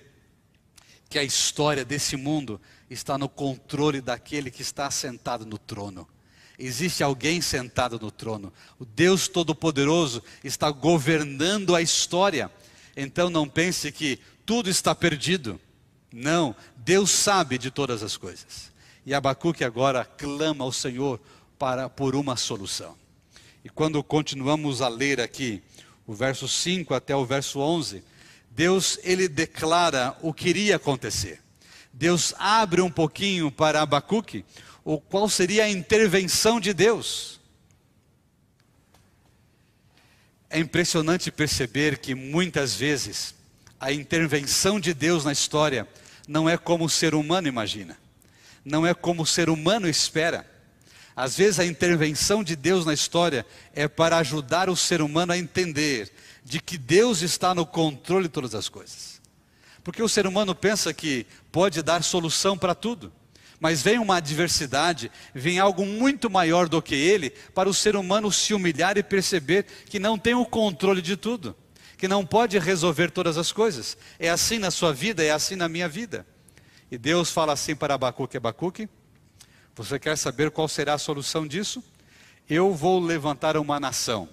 que 1.10 1.18
a 1.18 1.24
história 1.24 1.86
desse 1.86 2.16
mundo 2.16 2.60
está 2.90 3.18
no 3.18 3.30
controle 3.30 4.02
daquele 4.02 4.52
que 4.52 4.62
está 4.62 4.90
sentado 4.92 5.46
no 5.46 5.58
trono. 5.58 6.08
Existe 6.58 7.04
alguém 7.04 7.42
sentado 7.42 8.00
no 8.00 8.12
trono. 8.12 8.54
O 8.80 8.86
Deus 8.86 9.28
Todo-Poderoso 9.28 10.24
está 10.44 10.70
governando 10.70 11.76
a 11.76 11.82
história. 11.82 12.52
Então 12.96 13.30
não 13.30 13.48
pense 13.48 13.92
que 13.92 14.20
tudo 14.46 14.70
está 14.70 14.94
perdido. 14.94 15.60
Não, 16.12 16.56
Deus 16.78 17.10
sabe 17.10 17.58
de 17.58 17.72
todas 17.72 18.04
as 18.04 18.16
coisas. 18.16 18.72
E 19.06 19.14
Abacuque 19.14 19.64
agora 19.64 20.06
clama 20.06 20.64
ao 20.64 20.72
Senhor 20.72 21.20
para 21.58 21.90
por 21.90 22.16
uma 22.16 22.38
solução. 22.38 22.96
E 23.64 23.70
quando 23.70 24.04
continuamos 24.04 24.82
a 24.82 24.88
ler 24.88 25.22
aqui, 25.22 25.64
o 26.06 26.14
verso 26.14 26.48
5 26.48 26.94
até 26.94 27.16
o 27.16 27.26
verso 27.26 27.60
11, 27.60 28.04
Deus 28.52 29.00
ele 29.04 29.28
declara 29.28 30.18
o 30.22 30.34
que 30.34 30.50
iria 30.50 30.76
acontecer. 30.76 31.42
Deus 31.92 32.34
abre 32.38 32.82
um 32.82 32.90
pouquinho 32.90 33.52
para 33.52 33.82
Abacuque, 33.82 34.44
o 34.84 35.00
qual 35.00 35.30
seria 35.30 35.64
a 35.64 35.70
intervenção 35.70 36.60
de 36.60 36.74
Deus. 36.74 37.40
É 40.50 40.60
impressionante 40.60 41.32
perceber 41.32 41.98
que 42.00 42.14
muitas 42.14 42.76
vezes 42.76 43.34
a 43.80 43.92
intervenção 43.92 44.80
de 44.80 44.94
Deus 44.94 45.24
na 45.26 45.32
história 45.32 45.88
não 46.28 46.50
é 46.50 46.58
como 46.58 46.86
o 46.86 46.90
ser 46.90 47.16
humano 47.16 47.48
imagina, 47.48 47.98
não 48.64 48.86
é 48.86 48.94
como 48.94 49.24
o 49.24 49.26
ser 49.26 49.50
humano 49.50 49.88
espera. 49.88 50.53
Às 51.16 51.38
vezes 51.38 51.60
a 51.60 51.66
intervenção 51.66 52.44
de 52.44 52.56
Deus 52.56 52.86
na 52.86 52.94
história 52.94 53.46
é 53.74 53.88
para 53.88 54.18
ajudar 54.18 54.70
o 54.70 54.76
ser 54.76 55.02
humano 55.02 55.32
a 55.34 55.38
entender 55.38 56.12
de 56.44 56.60
que 56.60 56.78
Deus 56.78 57.22
está 57.22 57.54
no 57.54 57.66
controle 57.66 58.28
de 58.28 58.34
todas 58.34 58.56
as 58.56 58.68
coisas. 58.68 59.22
Porque 59.84 60.02
o 60.02 60.10
ser 60.10 60.26
humano 60.26 60.56
pensa 60.56 60.94
que 60.94 61.28
pode 61.52 61.82
dar 61.82 62.04
solução 62.04 62.58
para 62.58 62.74
tudo. 62.74 63.12
Mas 63.60 63.82
vem 63.82 64.00
uma 64.00 64.18
adversidade, 64.18 65.12
vem 65.34 65.60
algo 65.60 65.86
muito 65.86 66.30
maior 66.30 66.68
do 66.68 66.82
que 66.82 66.96
ele, 66.96 67.30
para 67.30 67.70
o 67.70 67.74
ser 67.74 67.96
humano 67.96 68.32
se 68.32 68.54
humilhar 68.54 68.98
e 68.98 69.04
perceber 69.04 69.66
que 69.86 70.00
não 70.00 70.18
tem 70.18 70.34
o 70.34 70.46
controle 70.46 71.02
de 71.02 71.16
tudo, 71.16 71.56
que 71.98 72.08
não 72.08 72.26
pode 72.26 72.58
resolver 72.60 73.12
todas 73.12 73.38
as 73.38 73.52
coisas. 73.52 73.98
É 74.20 74.30
assim 74.30 74.58
na 74.58 74.72
sua 74.72 74.94
vida, 74.94 75.24
é 75.24 75.32
assim 75.32 75.56
na 75.56 75.70
minha 75.70 75.88
vida. 75.88 76.26
E 76.92 76.98
Deus 76.98 77.32
fala 77.32 77.54
assim 77.54 77.76
para 77.76 77.94
Abacuque: 77.94 78.36
Abacuque, 78.36 78.90
você 79.76 79.98
quer 79.98 80.18
saber 80.18 80.52
qual 80.52 80.68
será 80.68 80.94
a 80.94 81.00
solução 81.00 81.48
disso? 81.48 81.84
Eu 82.48 82.74
vou 82.74 83.00
levantar 83.00 83.58
uma 83.58 83.80
nação, 83.80 84.30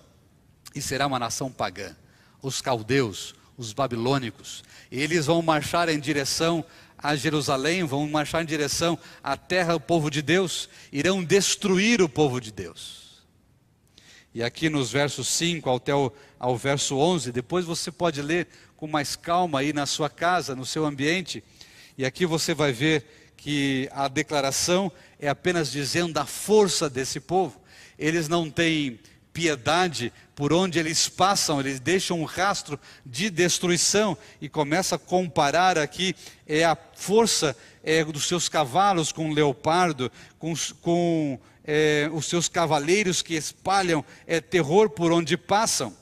e 0.74 0.82
será 0.82 1.06
uma 1.06 1.18
nação 1.18 1.50
pagã. 1.50 1.96
Os 2.42 2.60
caldeus, 2.60 3.34
os 3.56 3.72
babilônicos, 3.72 4.62
eles 4.90 5.26
vão 5.26 5.40
marchar 5.40 5.88
em 5.88 5.98
direção 5.98 6.64
a 6.98 7.16
Jerusalém, 7.16 7.84
vão 7.84 8.06
marchar 8.08 8.42
em 8.42 8.46
direção 8.46 8.98
à 9.22 9.36
terra 9.36 9.74
do 9.74 9.80
povo 9.80 10.10
de 10.10 10.20
Deus, 10.20 10.68
irão 10.92 11.24
destruir 11.24 12.02
o 12.02 12.08
povo 12.08 12.40
de 12.40 12.52
Deus. 12.52 13.24
E 14.34 14.42
aqui 14.42 14.68
nos 14.68 14.92
versos 14.92 15.26
5 15.28 15.74
até 15.74 15.94
o, 15.94 16.12
ao 16.38 16.56
verso 16.56 16.96
11, 16.96 17.32
depois 17.32 17.64
você 17.64 17.90
pode 17.90 18.20
ler 18.20 18.46
com 18.76 18.86
mais 18.86 19.16
calma 19.16 19.60
aí 19.60 19.72
na 19.72 19.86
sua 19.86 20.10
casa, 20.10 20.54
no 20.54 20.66
seu 20.66 20.84
ambiente, 20.84 21.42
e 21.96 22.04
aqui 22.04 22.26
você 22.26 22.54
vai 22.54 22.72
ver 22.72 23.32
que 23.36 23.88
a 23.92 24.06
declaração 24.06 24.92
é 25.20 25.28
apenas 25.28 25.70
dizendo 25.70 26.14
da 26.14 26.24
força 26.24 26.88
desse 26.88 27.20
povo. 27.20 27.60
Eles 27.98 28.26
não 28.26 28.50
têm 28.50 28.98
piedade 29.32 30.12
por 30.34 30.52
onde 30.52 30.78
eles 30.78 31.08
passam, 31.08 31.60
eles 31.60 31.78
deixam 31.78 32.20
um 32.20 32.24
rastro 32.24 32.80
de 33.04 33.28
destruição 33.28 34.16
e 34.40 34.48
começa 34.48 34.96
a 34.96 34.98
comparar 34.98 35.78
aqui 35.78 36.16
é 36.46 36.64
a 36.64 36.76
força 36.94 37.54
é, 37.84 38.02
dos 38.04 38.26
seus 38.26 38.48
cavalos 38.48 39.12
com 39.12 39.30
o 39.30 39.34
leopardo, 39.34 40.10
com, 40.38 40.54
com 40.80 41.38
é, 41.62 42.08
os 42.12 42.26
seus 42.26 42.48
cavaleiros 42.48 43.20
que 43.20 43.34
espalham 43.34 44.04
é, 44.26 44.40
terror 44.40 44.88
por 44.88 45.12
onde 45.12 45.36
passam. 45.36 45.94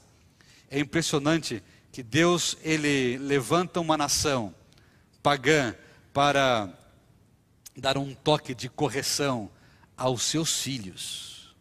É 0.71 0.79
impressionante 0.79 1.63
que 1.91 2.03
Deus 2.03 2.57
ele 2.63 3.19
levanta 3.19 3.81
uma 3.81 3.97
nação 3.97 4.55
pagã 5.23 5.75
para 6.13 6.78
dar 7.79 7.97
um 7.97 8.15
toque 8.15 8.55
de 8.55 8.69
correção 8.69 9.51
aos 9.97 10.23
seus 10.23 10.61
filhos. 10.61 11.55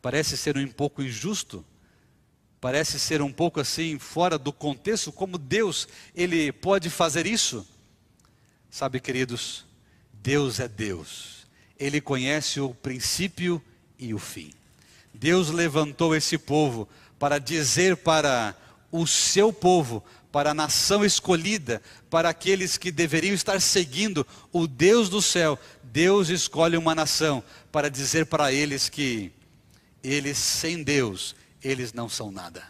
Parece 0.00 0.36
ser 0.36 0.56
um 0.56 0.68
pouco 0.68 1.02
injusto, 1.02 1.64
parece 2.60 2.98
ser 2.98 3.20
um 3.22 3.32
pouco 3.32 3.60
assim 3.60 3.98
fora 3.98 4.38
do 4.38 4.52
contexto, 4.52 5.10
como 5.10 5.38
Deus 5.38 5.88
ele 6.14 6.52
pode 6.52 6.90
fazer 6.90 7.26
isso? 7.26 7.66
Sabe, 8.70 9.00
queridos, 9.00 9.64
Deus 10.12 10.60
é 10.60 10.68
Deus. 10.68 11.46
Ele 11.78 12.00
conhece 12.00 12.60
o 12.60 12.74
princípio 12.74 13.62
e 13.98 14.12
o 14.12 14.18
fim. 14.18 14.52
Deus 15.14 15.50
levantou 15.50 16.14
esse 16.14 16.36
povo 16.36 16.88
para 17.18 17.38
dizer 17.38 17.96
para 17.96 18.54
o 18.90 19.06
seu 19.06 19.52
povo, 19.52 20.02
para 20.30 20.50
a 20.50 20.54
nação 20.54 21.04
escolhida, 21.04 21.82
para 22.10 22.28
aqueles 22.28 22.76
que 22.76 22.90
deveriam 22.90 23.34
estar 23.34 23.60
seguindo 23.60 24.26
o 24.52 24.66
Deus 24.66 25.08
do 25.08 25.22
céu, 25.22 25.58
Deus 25.82 26.28
escolhe 26.28 26.76
uma 26.76 26.94
nação 26.94 27.42
para 27.72 27.88
dizer 27.88 28.26
para 28.26 28.52
eles 28.52 28.88
que 28.88 29.32
eles 30.02 30.38
sem 30.38 30.82
Deus, 30.82 31.34
eles 31.62 31.92
não 31.92 32.08
são 32.08 32.30
nada. 32.30 32.62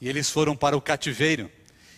E 0.00 0.08
eles 0.08 0.30
foram 0.30 0.54
para 0.54 0.76
o 0.76 0.80
cativeiro. 0.80 1.50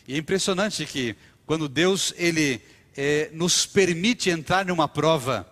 E 0.07 0.15
é 0.15 0.17
impressionante 0.17 0.87
que 0.87 1.17
quando 1.45 1.69
Deus 1.69 2.15
ele 2.17 2.63
é, 2.97 3.31
nos 3.33 3.67
permite 3.67 4.31
entrar 4.31 4.65
numa 4.65 4.89
prova, 4.89 5.51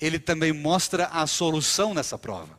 Ele 0.00 0.18
também 0.18 0.52
mostra 0.52 1.06
a 1.06 1.26
solução 1.26 1.94
nessa 1.94 2.18
prova. 2.18 2.58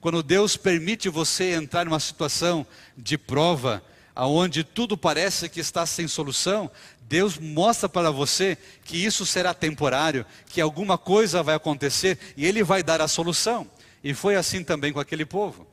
quando 0.00 0.22
Deus 0.22 0.54
permite 0.54 1.08
você 1.08 1.54
entrar 1.54 1.86
numa 1.86 1.98
situação 1.98 2.66
de 2.94 3.16
prova, 3.16 3.82
aonde 4.14 4.62
tudo 4.62 4.96
parece 4.96 5.48
que 5.48 5.60
está 5.60 5.84
sem 5.84 6.06
solução, 6.06 6.70
Deus 7.02 7.38
mostra 7.38 7.88
para 7.88 8.10
você 8.10 8.56
que 8.84 8.96
isso 8.96 9.26
será 9.26 9.52
temporário, 9.52 10.24
que 10.48 10.60
alguma 10.60 10.96
coisa 10.96 11.42
vai 11.42 11.54
acontecer 11.54 12.18
e 12.36 12.46
Ele 12.46 12.62
vai 12.62 12.82
dar 12.82 13.00
a 13.00 13.08
solução. 13.08 13.68
E 14.02 14.14
foi 14.14 14.36
assim 14.36 14.62
também 14.62 14.92
com 14.92 15.00
aquele 15.00 15.24
povo. 15.24 15.66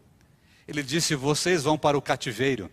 Ele 0.68 0.82
disse: 0.82 1.16
Vocês 1.16 1.64
vão 1.64 1.78
para 1.78 1.98
o 1.98 2.02
cativeiro. 2.02 2.70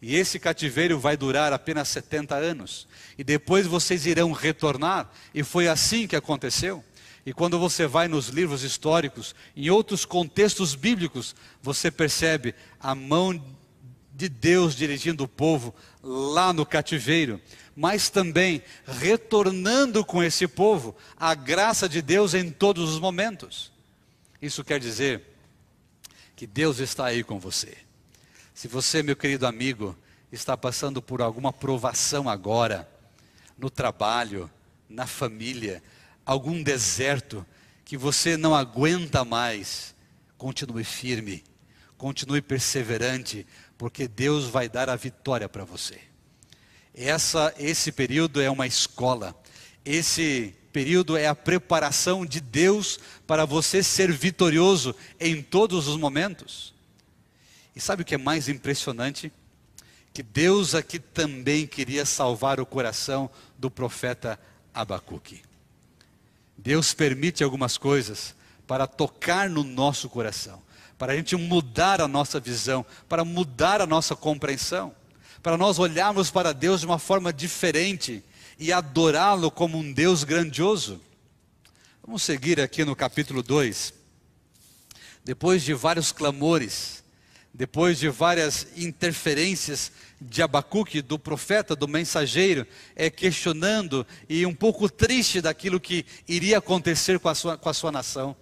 E 0.00 0.16
esse 0.16 0.40
cativeiro 0.40 0.98
vai 0.98 1.16
durar 1.16 1.52
apenas 1.52 1.88
70 1.88 2.34
anos. 2.34 2.88
E 3.16 3.22
depois 3.22 3.66
vocês 3.66 4.04
irão 4.04 4.32
retornar. 4.32 5.08
E 5.32 5.44
foi 5.44 5.68
assim 5.68 6.08
que 6.08 6.16
aconteceu. 6.16 6.84
E 7.24 7.32
quando 7.32 7.56
você 7.56 7.86
vai 7.86 8.08
nos 8.08 8.26
livros 8.26 8.64
históricos, 8.64 9.32
em 9.56 9.70
outros 9.70 10.04
contextos 10.04 10.74
bíblicos, 10.74 11.36
você 11.62 11.88
percebe 11.88 12.52
a 12.80 12.96
mão 12.96 13.40
de 14.22 14.28
Deus 14.28 14.76
dirigindo 14.76 15.24
o 15.24 15.28
povo 15.28 15.74
lá 16.00 16.52
no 16.52 16.64
cativeiro, 16.64 17.40
mas 17.74 18.08
também 18.08 18.62
retornando 18.86 20.04
com 20.04 20.22
esse 20.22 20.46
povo 20.46 20.94
a 21.16 21.34
graça 21.34 21.88
de 21.88 22.00
Deus 22.00 22.32
em 22.32 22.48
todos 22.48 22.92
os 22.92 23.00
momentos. 23.00 23.72
Isso 24.40 24.62
quer 24.62 24.78
dizer 24.78 25.22
que 26.36 26.46
Deus 26.46 26.78
está 26.78 27.06
aí 27.06 27.24
com 27.24 27.40
você. 27.40 27.76
Se 28.54 28.68
você, 28.68 29.02
meu 29.02 29.16
querido 29.16 29.44
amigo, 29.44 29.98
está 30.30 30.56
passando 30.56 31.02
por 31.02 31.20
alguma 31.20 31.52
provação 31.52 32.28
agora, 32.28 32.88
no 33.58 33.68
trabalho, 33.68 34.48
na 34.88 35.04
família, 35.04 35.82
algum 36.24 36.62
deserto 36.62 37.44
que 37.84 37.96
você 37.96 38.36
não 38.36 38.54
aguenta 38.54 39.24
mais, 39.24 39.96
continue 40.38 40.84
firme, 40.84 41.42
continue 42.02 42.42
perseverante, 42.42 43.46
porque 43.78 44.08
Deus 44.08 44.46
vai 44.46 44.68
dar 44.68 44.90
a 44.90 44.96
vitória 44.96 45.48
para 45.48 45.64
você. 45.64 46.00
Essa, 46.92 47.54
esse 47.56 47.92
período 47.92 48.42
é 48.42 48.50
uma 48.50 48.66
escola. 48.66 49.40
Esse 49.84 50.52
período 50.72 51.16
é 51.16 51.28
a 51.28 51.34
preparação 51.36 52.26
de 52.26 52.40
Deus 52.40 52.98
para 53.24 53.44
você 53.44 53.84
ser 53.84 54.10
vitorioso 54.10 54.96
em 55.20 55.40
todos 55.40 55.86
os 55.86 55.96
momentos. 55.96 56.74
E 57.76 57.80
sabe 57.80 58.02
o 58.02 58.04
que 58.04 58.16
é 58.16 58.18
mais 58.18 58.48
impressionante? 58.48 59.32
Que 60.12 60.24
Deus 60.24 60.74
aqui 60.74 60.98
também 60.98 61.68
queria 61.68 62.04
salvar 62.04 62.58
o 62.58 62.66
coração 62.66 63.30
do 63.56 63.70
profeta 63.70 64.40
Abacuque. 64.74 65.40
Deus 66.58 66.92
permite 66.92 67.44
algumas 67.44 67.78
coisas 67.78 68.34
para 68.66 68.88
tocar 68.88 69.48
no 69.48 69.62
nosso 69.62 70.08
coração, 70.08 70.60
para 71.02 71.14
a 71.14 71.16
gente 71.16 71.34
mudar 71.34 72.00
a 72.00 72.06
nossa 72.06 72.38
visão, 72.38 72.86
para 73.08 73.24
mudar 73.24 73.80
a 73.80 73.86
nossa 73.86 74.14
compreensão, 74.14 74.94
para 75.42 75.56
nós 75.56 75.80
olharmos 75.80 76.30
para 76.30 76.54
Deus 76.54 76.78
de 76.78 76.86
uma 76.86 76.96
forma 76.96 77.32
diferente 77.32 78.22
e 78.56 78.72
adorá-lo 78.72 79.50
como 79.50 79.76
um 79.78 79.92
Deus 79.92 80.22
grandioso. 80.22 81.00
Vamos 82.06 82.22
seguir 82.22 82.60
aqui 82.60 82.84
no 82.84 82.94
capítulo 82.94 83.42
2. 83.42 83.92
Depois 85.24 85.64
de 85.64 85.74
vários 85.74 86.12
clamores, 86.12 87.02
depois 87.52 87.98
de 87.98 88.08
várias 88.08 88.68
interferências 88.76 89.90
de 90.20 90.40
Abacuque, 90.40 91.02
do 91.02 91.18
profeta, 91.18 91.74
do 91.74 91.88
mensageiro, 91.88 92.64
é, 92.94 93.10
questionando 93.10 94.06
e 94.28 94.46
um 94.46 94.54
pouco 94.54 94.88
triste 94.88 95.40
daquilo 95.40 95.80
que 95.80 96.06
iria 96.28 96.58
acontecer 96.58 97.18
com 97.18 97.28
a 97.28 97.34
sua, 97.34 97.58
com 97.58 97.68
a 97.68 97.74
sua 97.74 97.90
nação, 97.90 98.36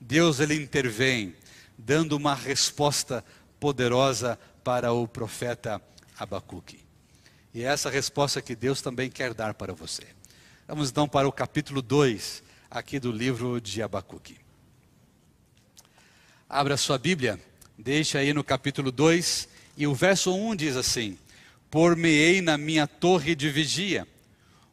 Deus 0.00 0.40
ele 0.40 0.54
intervém, 0.54 1.34
dando 1.78 2.16
uma 2.16 2.34
resposta 2.34 3.24
poderosa 3.60 4.38
para 4.62 4.92
o 4.92 5.08
profeta 5.08 5.80
Abacuque. 6.18 6.80
E 7.54 7.62
é 7.62 7.66
essa 7.66 7.88
resposta 7.88 8.42
que 8.42 8.54
Deus 8.54 8.82
também 8.82 9.08
quer 9.08 9.32
dar 9.32 9.54
para 9.54 9.72
você. 9.72 10.02
Vamos 10.66 10.90
então 10.90 11.08
para 11.08 11.26
o 11.26 11.32
capítulo 11.32 11.80
2, 11.80 12.42
aqui 12.70 12.98
do 12.98 13.10
livro 13.12 13.60
de 13.60 13.80
Abacuque. 13.80 14.36
Abra 16.48 16.76
sua 16.76 16.98
Bíblia 16.98 17.40
Deixa 17.80 18.18
aí 18.18 18.34
no 18.34 18.42
capítulo 18.42 18.90
2, 18.90 19.48
e 19.76 19.86
o 19.86 19.94
verso 19.94 20.34
1 20.34 20.56
diz 20.56 20.74
assim: 20.74 21.16
Por-me-ei 21.70 22.40
na 22.40 22.58
minha 22.58 22.88
torre 22.88 23.36
de 23.36 23.48
vigia, 23.50 24.04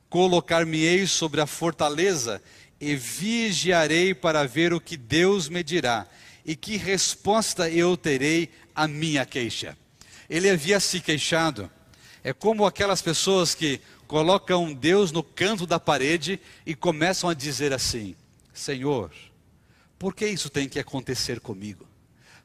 colocar-me-ei 0.10 1.06
sobre 1.06 1.40
a 1.40 1.46
fortaleza, 1.46 2.42
e 2.82 2.96
vigiarei 2.96 4.16
para 4.16 4.48
ver 4.48 4.74
o 4.74 4.82
que 4.82 4.98
Deus 4.98 5.48
me 5.48 5.64
dirá, 5.64 6.08
e 6.46 6.56
que 6.56 6.78
resposta 6.78 7.70
eu 7.70 7.98
terei 7.98 8.50
à 8.76 8.88
minha 8.88 9.26
queixa. 9.26 9.78
Ele 10.30 10.50
havia 10.50 10.80
se 10.80 11.00
queixado. 11.00 11.70
É 12.24 12.34
como 12.34 12.66
aquelas 12.66 13.02
pessoas 13.02 13.56
que 13.56 13.82
colocam 14.08 14.74
Deus 14.74 15.12
no 15.12 15.24
canto 15.24 15.66
da 15.66 15.80
parede 15.80 16.40
e 16.66 16.76
começam 16.76 17.30
a 17.30 17.34
dizer 17.34 17.74
assim: 17.74 18.16
Senhor, 18.54 19.12
por 19.98 20.14
que 20.14 20.28
isso 20.28 20.50
tem 20.50 20.70
que 20.70 20.80
acontecer 20.80 21.40
comigo? 21.40 21.88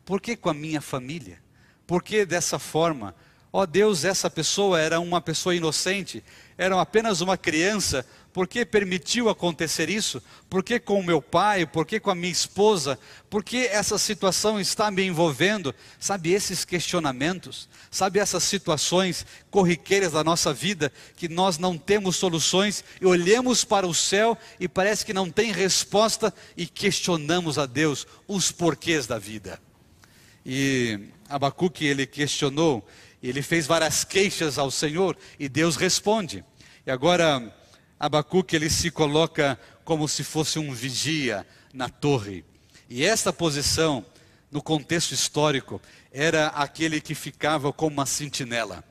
Por 0.05 0.21
que 0.21 0.37
com 0.37 0.49
a 0.49 0.55
minha 0.55 0.81
família? 0.81 1.39
Por 1.87 2.03
que 2.03 2.25
dessa 2.25 2.59
forma? 2.59 3.15
Ó 3.53 3.63
oh 3.63 3.67
Deus, 3.67 4.05
essa 4.05 4.31
pessoa 4.31 4.81
era 4.81 5.01
uma 5.01 5.21
pessoa 5.21 5.55
inocente, 5.55 6.23
era 6.57 6.81
apenas 6.81 7.21
uma 7.21 7.37
criança, 7.37 8.07
por 8.33 8.47
que 8.47 8.65
permitiu 8.65 9.29
acontecer 9.29 9.91
isso? 9.91 10.23
Por 10.49 10.63
que 10.63 10.79
com 10.79 11.01
o 11.01 11.05
meu 11.05 11.21
pai? 11.21 11.67
Por 11.67 11.85
que 11.85 11.99
com 11.99 12.11
a 12.11 12.15
minha 12.15 12.31
esposa? 12.31 12.99
Por 13.29 13.43
que 13.43 13.67
essa 13.67 13.99
situação 13.99 14.61
está 14.61 14.89
me 14.89 15.03
envolvendo? 15.03 15.75
Sabe 15.99 16.33
esses 16.33 16.65
questionamentos? 16.65 17.69
Sabe 17.91 18.21
essas 18.21 18.45
situações 18.45 19.27
corriqueiras 19.51 20.13
da 20.13 20.23
nossa 20.23 20.53
vida 20.53 20.93
que 21.17 21.29
nós 21.29 21.59
não 21.59 21.77
temos 21.77 22.17
soluções 22.17 22.85
e 23.01 23.07
olhamos 23.07 23.65
para 23.65 23.87
o 23.87 23.95
céu 23.95 24.39
e 24.61 24.69
parece 24.69 25.05
que 25.05 25.13
não 25.13 25.29
tem 25.29 25.51
resposta 25.51 26.33
e 26.57 26.67
questionamos 26.67 27.59
a 27.59 27.67
Deus 27.67 28.07
os 28.29 28.53
porquês 28.53 29.09
da 29.09 29.19
vida. 29.19 29.61
E 30.47 31.01
Abacuque 31.29 31.85
ele 31.85 32.07
questionou, 32.07 32.87
ele 33.28 33.42
fez 33.42 33.66
várias 33.66 34.04
queixas 34.04 34.59
ao 34.59 34.70
Senhor 34.70 35.16
e 35.38 35.48
Deus 35.48 35.76
responde. 35.76 36.44
E 36.87 36.90
agora 36.90 37.54
Abacuque 37.98 38.56
ele 38.56 38.70
se 38.70 38.90
coloca 38.90 39.59
como 39.85 40.09
se 40.09 40.24
fosse 40.24 40.59
um 40.59 40.72
vigia 40.72 41.46
na 41.72 41.88
torre. 41.88 42.44
E 42.88 43.04
esta 43.04 43.33
posição, 43.33 44.04
no 44.50 44.62
contexto 44.62 45.12
histórico, 45.12 45.80
era 46.11 46.48
aquele 46.48 47.00
que 47.00 47.14
ficava 47.14 47.72
como 47.72 47.94
uma 47.94 48.06
sentinela. 48.06 48.83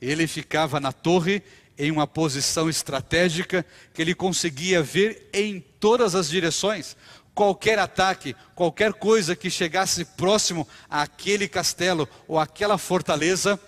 Ele 0.00 0.26
ficava 0.26 0.78
na 0.78 0.92
torre 0.92 1.42
em 1.78 1.90
uma 1.90 2.06
posição 2.06 2.68
estratégica 2.68 3.64
que 3.94 4.02
ele 4.02 4.14
conseguia 4.14 4.82
ver 4.82 5.30
em 5.32 5.60
todas 5.80 6.14
as 6.14 6.28
direções 6.28 6.94
qualquer 7.40 7.78
ataque, 7.78 8.36
qualquer 8.54 8.92
coisa 8.92 9.34
que 9.34 9.48
chegasse 9.48 10.04
próximo 10.04 10.68
àquele 10.90 11.48
castelo 11.48 12.06
ou 12.28 12.38
àquela 12.38 12.76
fortaleza, 12.76 13.58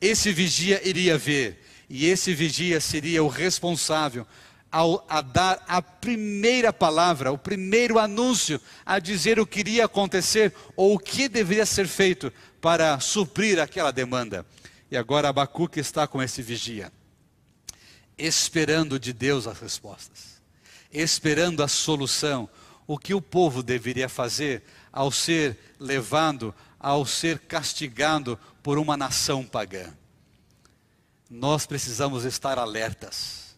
esse 0.00 0.32
vigia 0.32 0.80
iria 0.84 1.16
ver, 1.16 1.64
e 1.88 2.06
esse 2.06 2.34
vigia 2.34 2.80
seria 2.80 3.22
o 3.22 3.28
responsável 3.28 4.26
ao, 4.72 5.06
a 5.08 5.20
dar 5.20 5.64
a 5.68 5.80
primeira 5.80 6.72
palavra, 6.72 7.30
o 7.30 7.38
primeiro 7.38 8.00
anúncio, 8.00 8.60
a 8.84 8.98
dizer 8.98 9.38
o 9.38 9.46
que 9.46 9.60
iria 9.60 9.84
acontecer 9.84 10.52
ou 10.74 10.96
o 10.96 10.98
que 10.98 11.28
deveria 11.28 11.64
ser 11.64 11.86
feito 11.86 12.32
para 12.60 12.98
suprir 12.98 13.60
aquela 13.60 13.92
demanda. 13.92 14.44
E 14.90 14.96
agora 14.96 15.28
Abacuque 15.28 15.78
está 15.78 16.08
com 16.08 16.20
esse 16.20 16.42
vigia, 16.42 16.92
esperando 18.18 18.98
de 18.98 19.12
Deus 19.12 19.46
as 19.46 19.60
respostas, 19.60 20.42
esperando 20.92 21.62
a 21.62 21.68
solução, 21.68 22.50
o 22.92 22.98
que 22.98 23.14
o 23.14 23.22
povo 23.22 23.62
deveria 23.62 24.06
fazer 24.06 24.62
ao 24.92 25.10
ser 25.10 25.58
levado, 25.80 26.54
ao 26.78 27.06
ser 27.06 27.38
castigado 27.38 28.38
por 28.62 28.76
uma 28.76 28.98
nação 28.98 29.46
pagã. 29.46 29.90
Nós 31.30 31.64
precisamos 31.64 32.26
estar 32.26 32.58
alertas, 32.58 33.56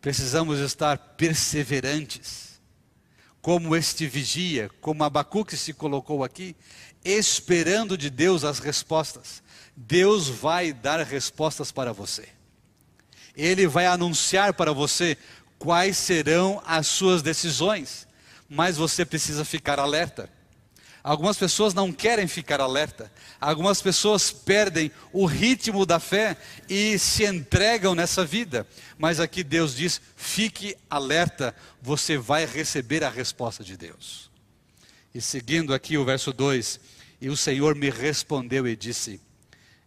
precisamos 0.00 0.58
estar 0.58 0.98
perseverantes, 1.16 2.60
como 3.40 3.76
este 3.76 4.04
vigia, 4.08 4.68
como 4.80 5.04
Abacuque 5.04 5.56
se 5.56 5.72
colocou 5.72 6.24
aqui, 6.24 6.56
esperando 7.04 7.96
de 7.96 8.10
Deus 8.10 8.42
as 8.42 8.58
respostas. 8.58 9.44
Deus 9.76 10.28
vai 10.28 10.72
dar 10.72 10.98
respostas 11.06 11.70
para 11.70 11.92
você. 11.92 12.28
Ele 13.36 13.68
vai 13.68 13.86
anunciar 13.86 14.54
para 14.54 14.72
você 14.72 15.16
quais 15.56 15.96
serão 15.96 16.60
as 16.66 16.88
suas 16.88 17.22
decisões 17.22 18.10
mas 18.54 18.76
você 18.76 19.02
precisa 19.06 19.46
ficar 19.46 19.80
alerta. 19.80 20.28
Algumas 21.02 21.38
pessoas 21.38 21.72
não 21.72 21.90
querem 21.90 22.28
ficar 22.28 22.60
alerta. 22.60 23.10
Algumas 23.40 23.80
pessoas 23.80 24.30
perdem 24.30 24.92
o 25.10 25.24
ritmo 25.24 25.86
da 25.86 25.98
fé 25.98 26.36
e 26.68 26.98
se 26.98 27.24
entregam 27.24 27.94
nessa 27.94 28.26
vida. 28.26 28.68
Mas 28.98 29.20
aqui 29.20 29.42
Deus 29.42 29.74
diz: 29.74 30.02
fique 30.14 30.76
alerta, 30.90 31.54
você 31.80 32.18
vai 32.18 32.44
receber 32.44 33.02
a 33.02 33.08
resposta 33.08 33.64
de 33.64 33.74
Deus. 33.74 34.30
E 35.14 35.20
seguindo 35.22 35.72
aqui 35.72 35.96
o 35.96 36.04
verso 36.04 36.30
2: 36.30 36.78
E 37.22 37.30
o 37.30 37.36
Senhor 37.36 37.74
me 37.74 37.88
respondeu 37.88 38.68
e 38.68 38.76
disse: 38.76 39.18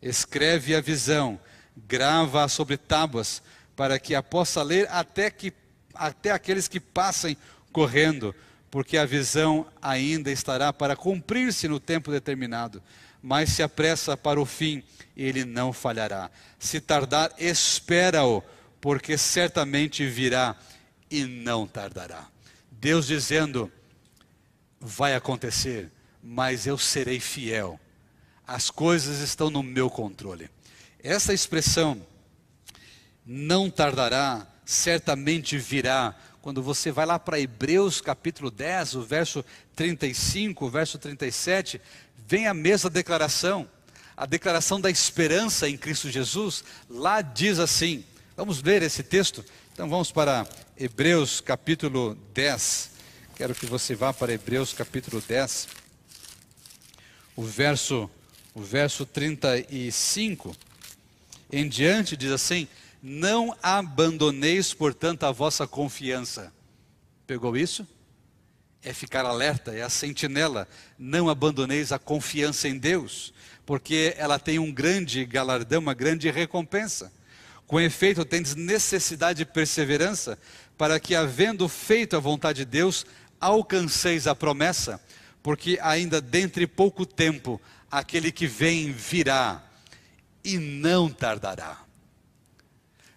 Escreve 0.02 0.76
a 0.76 0.82
visão, 0.82 1.40
grava 1.78 2.48
sobre 2.48 2.78
tábuas, 2.78 3.44
para 3.76 4.00
que 4.00 4.16
a 4.16 4.24
possa 4.24 4.64
ler 4.64 4.90
até, 4.90 5.30
que, 5.30 5.54
até 5.94 6.32
aqueles 6.32 6.68
que 6.68 6.80
passem 6.80 7.38
correndo, 7.72 8.34
porque 8.76 8.98
a 8.98 9.06
visão 9.06 9.66
ainda 9.82 10.30
estará 10.30 10.74
para 10.74 10.98
cumprir-se 10.98 11.66
no 11.66 11.80
tempo 11.80 12.12
determinado. 12.12 12.84
Mas 13.22 13.52
se 13.52 13.64
apressa 13.64 14.18
para 14.18 14.38
o 14.38 14.46
fim, 14.46 14.84
ele 15.16 15.46
não 15.46 15.72
falhará. 15.72 16.30
Se 16.60 16.82
tardar, 16.82 17.32
espera-o, 17.38 18.44
porque 18.82 19.18
certamente 19.18 20.06
virá 20.06 20.58
e 21.10 21.24
não 21.24 21.66
tardará. 21.66 22.28
Deus 22.70 23.08
dizendo: 23.08 23.72
vai 24.78 25.16
acontecer, 25.16 25.90
mas 26.22 26.68
eu 26.68 26.78
serei 26.78 27.22
fiel. 27.22 27.80
As 28.46 28.70
coisas 28.70 29.22
estão 29.22 29.50
no 29.50 29.64
meu 29.64 29.90
controle. 29.90 30.50
Essa 31.02 31.34
expressão, 31.34 32.06
não 33.26 33.70
tardará, 33.70 34.46
certamente 34.66 35.58
virá. 35.58 36.14
Quando 36.46 36.62
você 36.62 36.92
vai 36.92 37.08
lá 37.08 37.18
para 37.18 37.40
Hebreus 37.40 38.00
capítulo 38.00 38.52
10, 38.52 38.94
o 38.94 39.02
verso 39.02 39.44
35, 39.76 40.64
o 40.64 40.70
verso 40.70 41.00
37, 41.00 41.82
vem 42.28 42.46
a 42.46 42.54
mesma 42.54 42.88
declaração, 42.88 43.68
a 44.16 44.28
declaração 44.28 44.80
da 44.80 44.92
esperança 44.92 45.68
em 45.68 45.76
Cristo 45.76 46.08
Jesus. 46.12 46.64
Lá 46.88 47.24
diz 47.24 47.58
assim: 47.58 48.06
vamos 48.38 48.62
ler 48.62 48.84
esse 48.84 49.02
texto? 49.02 49.44
Então 49.74 49.90
vamos 49.90 50.12
para 50.12 50.48
Hebreus 50.78 51.42
capítulo 51.42 52.14
10. 52.32 52.92
Quero 53.36 53.56
que 53.56 53.66
você 53.66 53.96
vá 53.96 54.14
para 54.14 54.32
Hebreus 54.32 54.72
capítulo 54.72 55.24
10, 55.28 55.68
o 57.36 57.42
verso, 57.42 58.08
o 58.54 58.62
verso 58.62 59.04
35 59.04 60.56
em 61.52 61.68
diante, 61.68 62.16
diz 62.16 62.32
assim: 62.32 62.68
Não 63.08 63.56
abandoneis, 63.62 64.74
portanto, 64.74 65.26
a 65.26 65.32
vossa 65.32 65.68
confiança. 65.68 66.52
Pegou 67.28 67.56
isso? 67.56 67.88
É 68.82 68.94
ficar 68.94 69.24
alerta, 69.28 69.72
é 69.76 69.84
a 69.84 69.90
sentinela. 69.90 70.68
Não 70.98 71.30
abandoneis 71.30 71.92
a 71.92 72.00
confiança 72.00 72.68
em 72.68 72.80
Deus, 72.80 73.32
porque 73.64 74.16
ela 74.18 74.40
tem 74.40 74.58
um 74.58 74.72
grande 74.72 75.24
galardão, 75.24 75.82
uma 75.82 75.94
grande 75.94 76.32
recompensa. 76.32 77.14
Com 77.68 77.80
efeito, 77.80 78.26
tendes 78.26 78.56
necessidade 78.56 79.38
de 79.38 79.46
perseverança, 79.46 80.36
para 80.76 81.00
que, 81.00 81.14
havendo 81.14 81.70
feito 81.70 82.16
a 82.16 82.20
vontade 82.20 82.66
de 82.66 82.66
Deus, 82.66 83.06
alcanceis 83.40 84.26
a 84.26 84.34
promessa, 84.34 85.00
porque 85.44 85.78
ainda 85.80 86.20
dentre 86.20 86.66
pouco 86.66 87.06
tempo 87.06 87.62
aquele 87.92 88.32
que 88.32 88.48
vem 88.48 88.92
virá 88.92 89.64
e 90.44 90.58
não 90.58 91.08
tardará. 91.08 91.85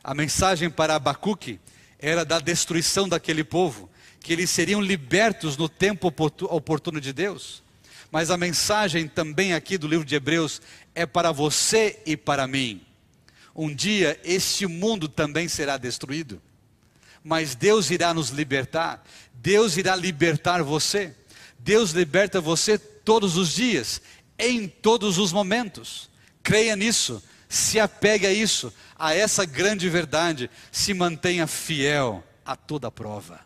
A 0.03 0.15
mensagem 0.15 0.71
para 0.71 0.95
Abacuque 0.95 1.61
era 1.99 2.25
da 2.25 2.39
destruição 2.39 3.09
daquele 3.09 3.43
povo, 3.43 3.91
que 4.21 4.33
eles 4.33 4.51
seriam 4.51 4.81
libertos 4.81 5.57
no 5.57 5.69
tempo 5.69 6.13
oportuno 6.51 7.01
de 7.01 7.13
Deus. 7.13 7.63
Mas 8.11 8.31
a 8.31 8.37
mensagem 8.37 9.07
também 9.07 9.53
aqui 9.53 9.77
do 9.77 9.89
livro 9.89 10.05
de 10.05 10.15
Hebreus 10.15 10.63
é 10.95 11.05
para 11.05 11.33
você 11.33 11.99
e 12.07 12.17
para 12.17 12.47
mim. 12.47 12.81
Um 13.55 13.75
dia 13.75 14.19
este 14.25 14.67
mundo 14.67 15.09
também 15.09 15.49
será 15.49 15.77
destruído, 15.77 16.41
mas 17.23 17.55
Deus 17.55 17.91
irá 17.91 18.15
nos 18.15 18.31
libertar. 18.31 19.05
Deus 19.35 19.77
irá 19.77 19.95
libertar 19.95 20.63
você. 20.63 21.15
Deus 21.59 21.91
liberta 21.91 22.41
você 22.41 22.79
todos 22.79 23.37
os 23.37 23.53
dias, 23.53 24.01
em 24.39 24.69
todos 24.69 25.19
os 25.19 25.33
momentos. 25.33 26.09
Creia 26.43 26.77
nisso, 26.77 27.23
se 27.49 27.81
apegue 27.81 28.27
a 28.27 28.33
isso, 28.33 28.73
a 28.97 29.15
essa 29.15 29.45
grande 29.45 29.89
verdade, 29.89 30.51
se 30.71 30.93
mantenha 30.93 31.47
fiel 31.47 32.23
a 32.45 32.55
toda 32.55 32.91
prova. 32.91 33.41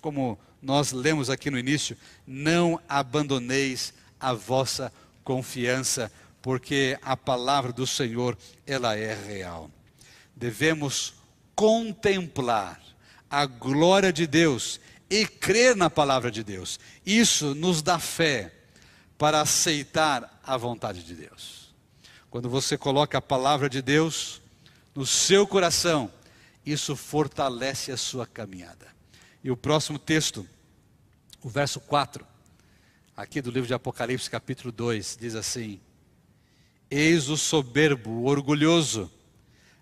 Como 0.00 0.38
nós 0.62 0.92
lemos 0.92 1.28
aqui 1.28 1.50
no 1.50 1.58
início, 1.58 1.96
não 2.26 2.80
abandoneis 2.88 3.92
a 4.18 4.32
vossa 4.32 4.92
confiança, 5.22 6.10
porque 6.40 6.98
a 7.02 7.16
palavra 7.16 7.72
do 7.72 7.86
Senhor, 7.86 8.38
ela 8.66 8.96
é 8.96 9.14
real. 9.14 9.70
Devemos 10.34 11.14
contemplar 11.54 12.80
a 13.28 13.44
glória 13.46 14.12
de 14.12 14.26
Deus 14.26 14.80
e 15.10 15.26
crer 15.26 15.76
na 15.76 15.90
palavra 15.90 16.30
de 16.30 16.42
Deus. 16.42 16.78
Isso 17.04 17.54
nos 17.54 17.82
dá 17.82 17.98
fé 17.98 18.52
para 19.18 19.40
aceitar 19.40 20.40
a 20.44 20.56
vontade 20.56 21.02
de 21.02 21.14
Deus. 21.14 21.65
Quando 22.36 22.50
você 22.50 22.76
coloca 22.76 23.16
a 23.16 23.22
palavra 23.22 23.66
de 23.66 23.80
Deus 23.80 24.42
no 24.94 25.06
seu 25.06 25.46
coração, 25.46 26.12
isso 26.66 26.94
fortalece 26.94 27.90
a 27.90 27.96
sua 27.96 28.26
caminhada. 28.26 28.88
E 29.42 29.50
o 29.50 29.56
próximo 29.56 29.98
texto, 29.98 30.46
o 31.42 31.48
verso 31.48 31.80
4, 31.80 32.26
aqui 33.16 33.40
do 33.40 33.50
livro 33.50 33.66
de 33.66 33.72
Apocalipse, 33.72 34.28
capítulo 34.28 34.70
2, 34.70 35.16
diz 35.18 35.34
assim: 35.34 35.80
Eis 36.90 37.30
o 37.30 37.38
soberbo, 37.38 38.10
o 38.10 38.26
orgulhoso, 38.26 39.10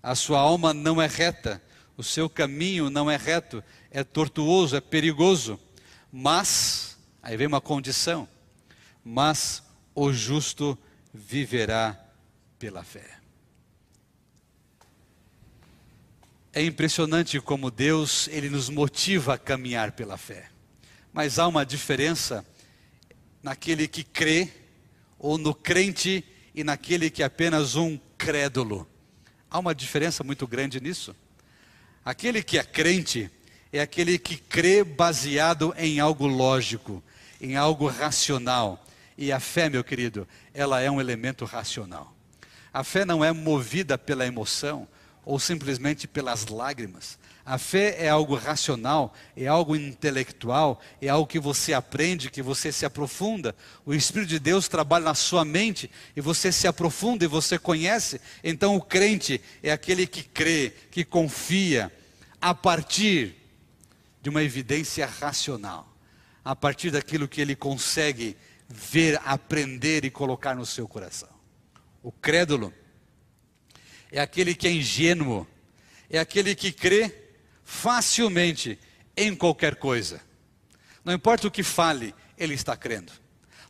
a 0.00 0.14
sua 0.14 0.38
alma 0.38 0.72
não 0.72 1.02
é 1.02 1.08
reta, 1.08 1.60
o 1.96 2.04
seu 2.04 2.30
caminho 2.30 2.88
não 2.88 3.10
é 3.10 3.16
reto, 3.16 3.64
é 3.90 4.04
tortuoso, 4.04 4.76
é 4.76 4.80
perigoso, 4.80 5.58
mas, 6.12 6.96
aí 7.20 7.36
vem 7.36 7.48
uma 7.48 7.60
condição, 7.60 8.28
mas 9.04 9.60
o 9.92 10.12
justo 10.12 10.78
viverá 11.12 12.03
pela 12.58 12.82
fé. 12.82 13.18
É 16.52 16.62
impressionante 16.64 17.40
como 17.40 17.70
Deus, 17.70 18.28
ele 18.28 18.48
nos 18.48 18.68
motiva 18.68 19.34
a 19.34 19.38
caminhar 19.38 19.92
pela 19.92 20.16
fé. 20.16 20.48
Mas 21.12 21.38
há 21.38 21.48
uma 21.48 21.66
diferença 21.66 22.46
naquele 23.42 23.88
que 23.88 24.04
crê 24.04 24.48
ou 25.18 25.36
no 25.36 25.52
crente 25.52 26.24
e 26.54 26.62
naquele 26.62 27.10
que 27.10 27.22
é 27.22 27.26
apenas 27.26 27.74
um 27.74 27.98
crédulo. 28.16 28.88
Há 29.50 29.58
uma 29.58 29.74
diferença 29.74 30.22
muito 30.22 30.46
grande 30.46 30.80
nisso. 30.80 31.14
Aquele 32.04 32.42
que 32.42 32.58
é 32.58 32.62
crente, 32.62 33.28
é 33.72 33.80
aquele 33.80 34.16
que 34.18 34.36
crê 34.36 34.84
baseado 34.84 35.74
em 35.76 35.98
algo 35.98 36.26
lógico, 36.26 37.02
em 37.40 37.56
algo 37.56 37.88
racional. 37.88 38.86
E 39.18 39.32
a 39.32 39.40
fé, 39.40 39.68
meu 39.68 39.82
querido, 39.82 40.28
ela 40.52 40.80
é 40.80 40.88
um 40.88 41.00
elemento 41.00 41.44
racional. 41.44 42.13
A 42.74 42.82
fé 42.82 43.04
não 43.04 43.24
é 43.24 43.30
movida 43.30 43.96
pela 43.96 44.26
emoção 44.26 44.88
ou 45.24 45.38
simplesmente 45.38 46.08
pelas 46.08 46.48
lágrimas. 46.48 47.16
A 47.46 47.56
fé 47.56 47.94
é 48.00 48.08
algo 48.08 48.34
racional, 48.34 49.14
é 49.36 49.46
algo 49.46 49.76
intelectual, 49.76 50.80
é 51.00 51.08
algo 51.08 51.24
que 51.24 51.38
você 51.38 51.72
aprende, 51.72 52.30
que 52.30 52.42
você 52.42 52.72
se 52.72 52.84
aprofunda. 52.84 53.54
O 53.86 53.94
Espírito 53.94 54.30
de 54.30 54.40
Deus 54.40 54.66
trabalha 54.66 55.04
na 55.04 55.14
sua 55.14 55.44
mente 55.44 55.88
e 56.16 56.20
você 56.20 56.50
se 56.50 56.66
aprofunda 56.66 57.24
e 57.24 57.28
você 57.28 57.60
conhece. 57.60 58.20
Então 58.42 58.74
o 58.74 58.82
crente 58.82 59.40
é 59.62 59.70
aquele 59.70 60.04
que 60.04 60.24
crê, 60.24 60.72
que 60.90 61.04
confia 61.04 61.92
a 62.40 62.52
partir 62.54 63.36
de 64.20 64.30
uma 64.30 64.42
evidência 64.42 65.06
racional, 65.06 65.86
a 66.44 66.56
partir 66.56 66.90
daquilo 66.90 67.28
que 67.28 67.40
ele 67.40 67.54
consegue 67.54 68.36
ver, 68.68 69.20
aprender 69.24 70.04
e 70.04 70.10
colocar 70.10 70.56
no 70.56 70.66
seu 70.66 70.88
coração. 70.88 71.33
O 72.04 72.12
crédulo 72.12 72.70
é 74.12 74.20
aquele 74.20 74.54
que 74.54 74.68
é 74.68 74.70
ingênuo, 74.70 75.46
é 76.10 76.18
aquele 76.18 76.54
que 76.54 76.70
crê 76.70 77.10
facilmente 77.64 78.78
em 79.16 79.34
qualquer 79.34 79.76
coisa. 79.76 80.20
Não 81.02 81.14
importa 81.14 81.48
o 81.48 81.50
que 81.50 81.62
fale, 81.62 82.14
ele 82.36 82.52
está 82.52 82.76
crendo. 82.76 83.10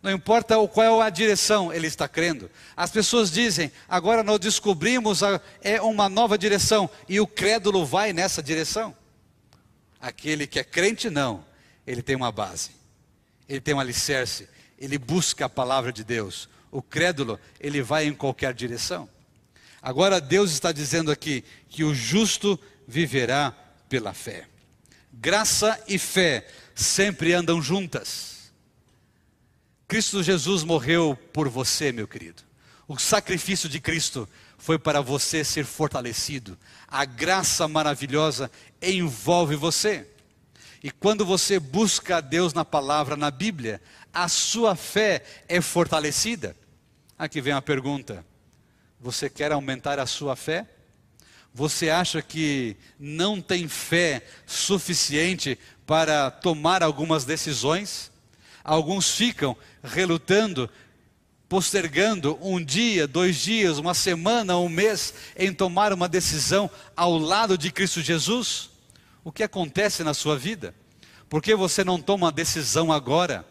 Não 0.02 0.10
importa 0.10 0.56
qual 0.66 1.00
é 1.00 1.06
a 1.06 1.10
direção, 1.10 1.72
ele 1.72 1.86
está 1.86 2.08
crendo. 2.08 2.50
As 2.76 2.90
pessoas 2.90 3.30
dizem, 3.30 3.70
agora 3.88 4.24
nós 4.24 4.40
descobrimos 4.40 5.22
a, 5.22 5.40
é 5.62 5.80
uma 5.80 6.08
nova 6.08 6.36
direção, 6.36 6.90
e 7.08 7.20
o 7.20 7.28
crédulo 7.28 7.86
vai 7.86 8.12
nessa 8.12 8.42
direção. 8.42 8.96
Aquele 10.00 10.48
que 10.48 10.58
é 10.58 10.64
crente, 10.64 11.08
não. 11.08 11.46
Ele 11.86 12.02
tem 12.02 12.16
uma 12.16 12.32
base, 12.32 12.72
ele 13.48 13.60
tem 13.60 13.74
um 13.74 13.80
alicerce, 13.80 14.48
ele 14.76 14.98
busca 14.98 15.44
a 15.44 15.48
palavra 15.48 15.92
de 15.92 16.02
Deus. 16.02 16.48
O 16.74 16.82
crédulo, 16.82 17.38
ele 17.60 17.80
vai 17.80 18.04
em 18.04 18.12
qualquer 18.12 18.52
direção. 18.52 19.08
Agora, 19.80 20.20
Deus 20.20 20.50
está 20.50 20.72
dizendo 20.72 21.12
aqui 21.12 21.44
que 21.68 21.84
o 21.84 21.94
justo 21.94 22.58
viverá 22.84 23.52
pela 23.88 24.12
fé. 24.12 24.48
Graça 25.12 25.80
e 25.86 26.00
fé 26.00 26.44
sempre 26.74 27.32
andam 27.32 27.62
juntas. 27.62 28.50
Cristo 29.86 30.20
Jesus 30.20 30.64
morreu 30.64 31.16
por 31.32 31.48
você, 31.48 31.92
meu 31.92 32.08
querido. 32.08 32.42
O 32.88 32.98
sacrifício 32.98 33.68
de 33.68 33.78
Cristo 33.78 34.28
foi 34.58 34.76
para 34.76 35.00
você 35.00 35.44
ser 35.44 35.64
fortalecido. 35.64 36.58
A 36.88 37.04
graça 37.04 37.68
maravilhosa 37.68 38.50
envolve 38.82 39.54
você. 39.54 40.08
E 40.82 40.90
quando 40.90 41.24
você 41.24 41.60
busca 41.60 42.16
a 42.16 42.20
Deus 42.20 42.52
na 42.52 42.64
palavra, 42.64 43.14
na 43.14 43.30
Bíblia, 43.30 43.80
a 44.12 44.28
sua 44.28 44.74
fé 44.74 45.24
é 45.46 45.60
fortalecida. 45.60 46.56
Aqui 47.18 47.40
vem 47.40 47.52
a 47.52 47.62
pergunta: 47.62 48.24
você 49.00 49.30
quer 49.30 49.52
aumentar 49.52 49.98
a 49.98 50.06
sua 50.06 50.34
fé? 50.34 50.66
Você 51.52 51.88
acha 51.88 52.20
que 52.20 52.76
não 52.98 53.40
tem 53.40 53.68
fé 53.68 54.26
suficiente 54.44 55.56
para 55.86 56.28
tomar 56.30 56.82
algumas 56.82 57.24
decisões? 57.24 58.10
Alguns 58.64 59.10
ficam 59.12 59.56
relutando, 59.82 60.68
postergando 61.48 62.36
um 62.42 62.62
dia, 62.62 63.06
dois 63.06 63.36
dias, 63.36 63.78
uma 63.78 63.94
semana, 63.94 64.58
um 64.58 64.68
mês 64.68 65.14
em 65.36 65.52
tomar 65.52 65.92
uma 65.92 66.08
decisão 66.08 66.68
ao 66.96 67.16
lado 67.16 67.56
de 67.56 67.70
Cristo 67.70 68.02
Jesus? 68.02 68.70
O 69.22 69.30
que 69.30 69.44
acontece 69.44 70.02
na 70.02 70.12
sua 70.12 70.36
vida? 70.36 70.74
Por 71.28 71.40
que 71.40 71.54
você 71.54 71.84
não 71.84 72.00
toma 72.00 72.28
a 72.28 72.32
decisão 72.32 72.90
agora? 72.90 73.46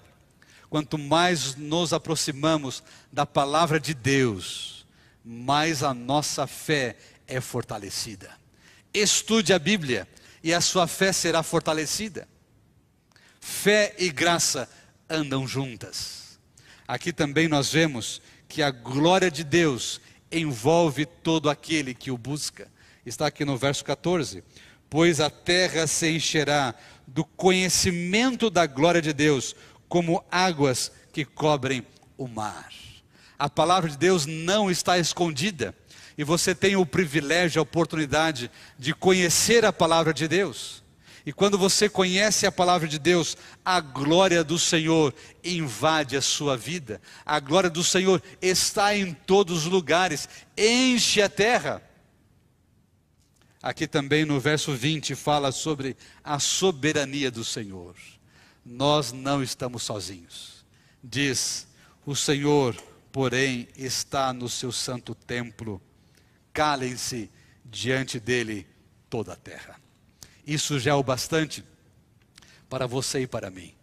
Quanto 0.73 0.97
mais 0.97 1.55
nos 1.55 1.93
aproximamos 1.93 2.81
da 3.11 3.27
palavra 3.27 3.79
de 3.79 3.93
Deus, 3.93 4.87
mais 5.23 5.83
a 5.83 5.93
nossa 5.93 6.47
fé 6.47 6.95
é 7.27 7.39
fortalecida. 7.39 8.31
Estude 8.91 9.53
a 9.53 9.59
Bíblia 9.59 10.07
e 10.43 10.51
a 10.51 10.59
sua 10.59 10.87
fé 10.87 11.13
será 11.13 11.43
fortalecida. 11.43 12.27
Fé 13.39 13.93
e 13.99 14.09
graça 14.09 14.67
andam 15.07 15.47
juntas. 15.47 16.39
Aqui 16.87 17.13
também 17.13 17.47
nós 17.47 17.71
vemos 17.71 18.19
que 18.49 18.63
a 18.63 18.71
glória 18.71 19.29
de 19.29 19.43
Deus 19.43 20.01
envolve 20.31 21.05
todo 21.05 21.51
aquele 21.51 21.93
que 21.93 22.09
o 22.09 22.17
busca. 22.17 22.67
Está 23.05 23.27
aqui 23.27 23.45
no 23.45 23.55
verso 23.57 23.85
14: 23.85 24.43
Pois 24.89 25.19
a 25.19 25.29
terra 25.29 25.85
se 25.85 26.09
encherá 26.09 26.73
do 27.05 27.23
conhecimento 27.23 28.49
da 28.49 28.65
glória 28.65 29.01
de 29.01 29.13
Deus, 29.13 29.55
como 29.93 30.25
águas 30.31 30.91
que 31.11 31.23
cobrem 31.23 31.85
o 32.17 32.27
mar. 32.27 32.73
A 33.37 33.47
palavra 33.47 33.91
de 33.91 33.95
Deus 33.95 34.25
não 34.25 34.71
está 34.71 34.97
escondida 34.97 35.75
e 36.17 36.23
você 36.23 36.55
tem 36.55 36.75
o 36.75 36.83
privilégio, 36.83 37.59
a 37.59 37.61
oportunidade 37.61 38.49
de 38.79 38.91
conhecer 38.91 39.63
a 39.63 39.71
palavra 39.71 40.11
de 40.11 40.27
Deus. 40.27 40.83
E 41.23 41.31
quando 41.31 41.59
você 41.59 41.87
conhece 41.87 42.47
a 42.47 42.51
palavra 42.51 42.87
de 42.87 42.97
Deus, 42.97 43.37
a 43.63 43.79
glória 43.79 44.43
do 44.43 44.57
Senhor 44.57 45.13
invade 45.43 46.17
a 46.17 46.23
sua 46.23 46.57
vida. 46.57 46.99
A 47.23 47.39
glória 47.39 47.69
do 47.69 47.83
Senhor 47.83 48.19
está 48.41 48.97
em 48.97 49.13
todos 49.13 49.59
os 49.59 49.71
lugares, 49.71 50.27
enche 50.57 51.21
a 51.21 51.29
terra. 51.29 51.83
Aqui 53.61 53.85
também 53.85 54.25
no 54.25 54.39
verso 54.39 54.73
20 54.73 55.13
fala 55.13 55.51
sobre 55.51 55.95
a 56.23 56.39
soberania 56.39 57.29
do 57.29 57.45
Senhor. 57.45 57.93
Nós 58.65 59.11
não 59.11 59.43
estamos 59.43 59.83
sozinhos. 59.83 60.65
Diz: 61.03 61.67
O 62.05 62.15
Senhor, 62.15 62.75
porém, 63.11 63.67
está 63.75 64.31
no 64.33 64.47
seu 64.47 64.71
santo 64.71 65.13
templo 65.13 65.81
calem-se 66.53 67.29
diante 67.65 68.19
dele 68.19 68.67
toda 69.09 69.33
a 69.33 69.35
terra. 69.35 69.81
Isso 70.45 70.79
já 70.79 70.91
é 70.91 70.93
o 70.93 71.03
bastante 71.03 71.63
para 72.69 72.85
você 72.85 73.21
e 73.21 73.27
para 73.27 73.49
mim 73.49 73.73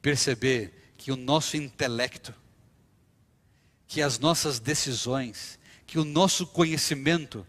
perceber 0.00 0.92
que 0.96 1.10
o 1.10 1.16
nosso 1.16 1.56
intelecto, 1.56 2.34
que 3.86 4.00
as 4.00 4.18
nossas 4.18 4.60
decisões, 4.60 5.58
que 5.86 5.98
o 5.98 6.04
nosso 6.04 6.46
conhecimento, 6.46 7.46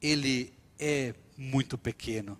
ele 0.00 0.52
é 0.78 1.14
muito 1.36 1.76
pequeno, 1.76 2.38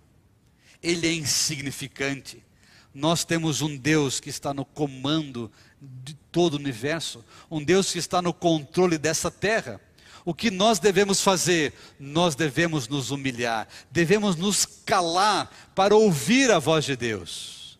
ele 0.81 1.07
é 1.07 1.13
insignificante. 1.13 2.43
Nós 2.93 3.23
temos 3.23 3.61
um 3.61 3.77
Deus 3.77 4.19
que 4.19 4.29
está 4.29 4.53
no 4.53 4.65
comando 4.65 5.51
de 5.81 6.13
todo 6.31 6.53
o 6.53 6.57
universo, 6.57 7.23
um 7.49 7.63
Deus 7.63 7.91
que 7.91 7.99
está 7.99 8.21
no 8.21 8.33
controle 8.33 8.97
dessa 8.97 9.31
terra. 9.31 9.79
O 10.23 10.33
que 10.33 10.51
nós 10.51 10.77
devemos 10.77 11.21
fazer? 11.21 11.73
Nós 11.99 12.35
devemos 12.35 12.87
nos 12.87 13.09
humilhar, 13.09 13.67
devemos 13.89 14.35
nos 14.35 14.65
calar 14.65 15.49
para 15.73 15.95
ouvir 15.95 16.51
a 16.51 16.59
voz 16.59 16.85
de 16.85 16.95
Deus. 16.95 17.79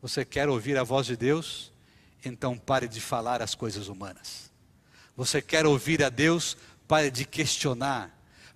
Você 0.00 0.24
quer 0.24 0.48
ouvir 0.48 0.78
a 0.78 0.82
voz 0.82 1.06
de 1.06 1.16
Deus? 1.16 1.70
Então 2.24 2.56
pare 2.56 2.88
de 2.88 3.00
falar 3.00 3.42
as 3.42 3.54
coisas 3.54 3.88
humanas. 3.88 4.50
Você 5.16 5.42
quer 5.42 5.66
ouvir 5.66 6.02
a 6.02 6.08
Deus? 6.08 6.56
Pare 6.88 7.10
de 7.10 7.24
questionar, 7.24 8.10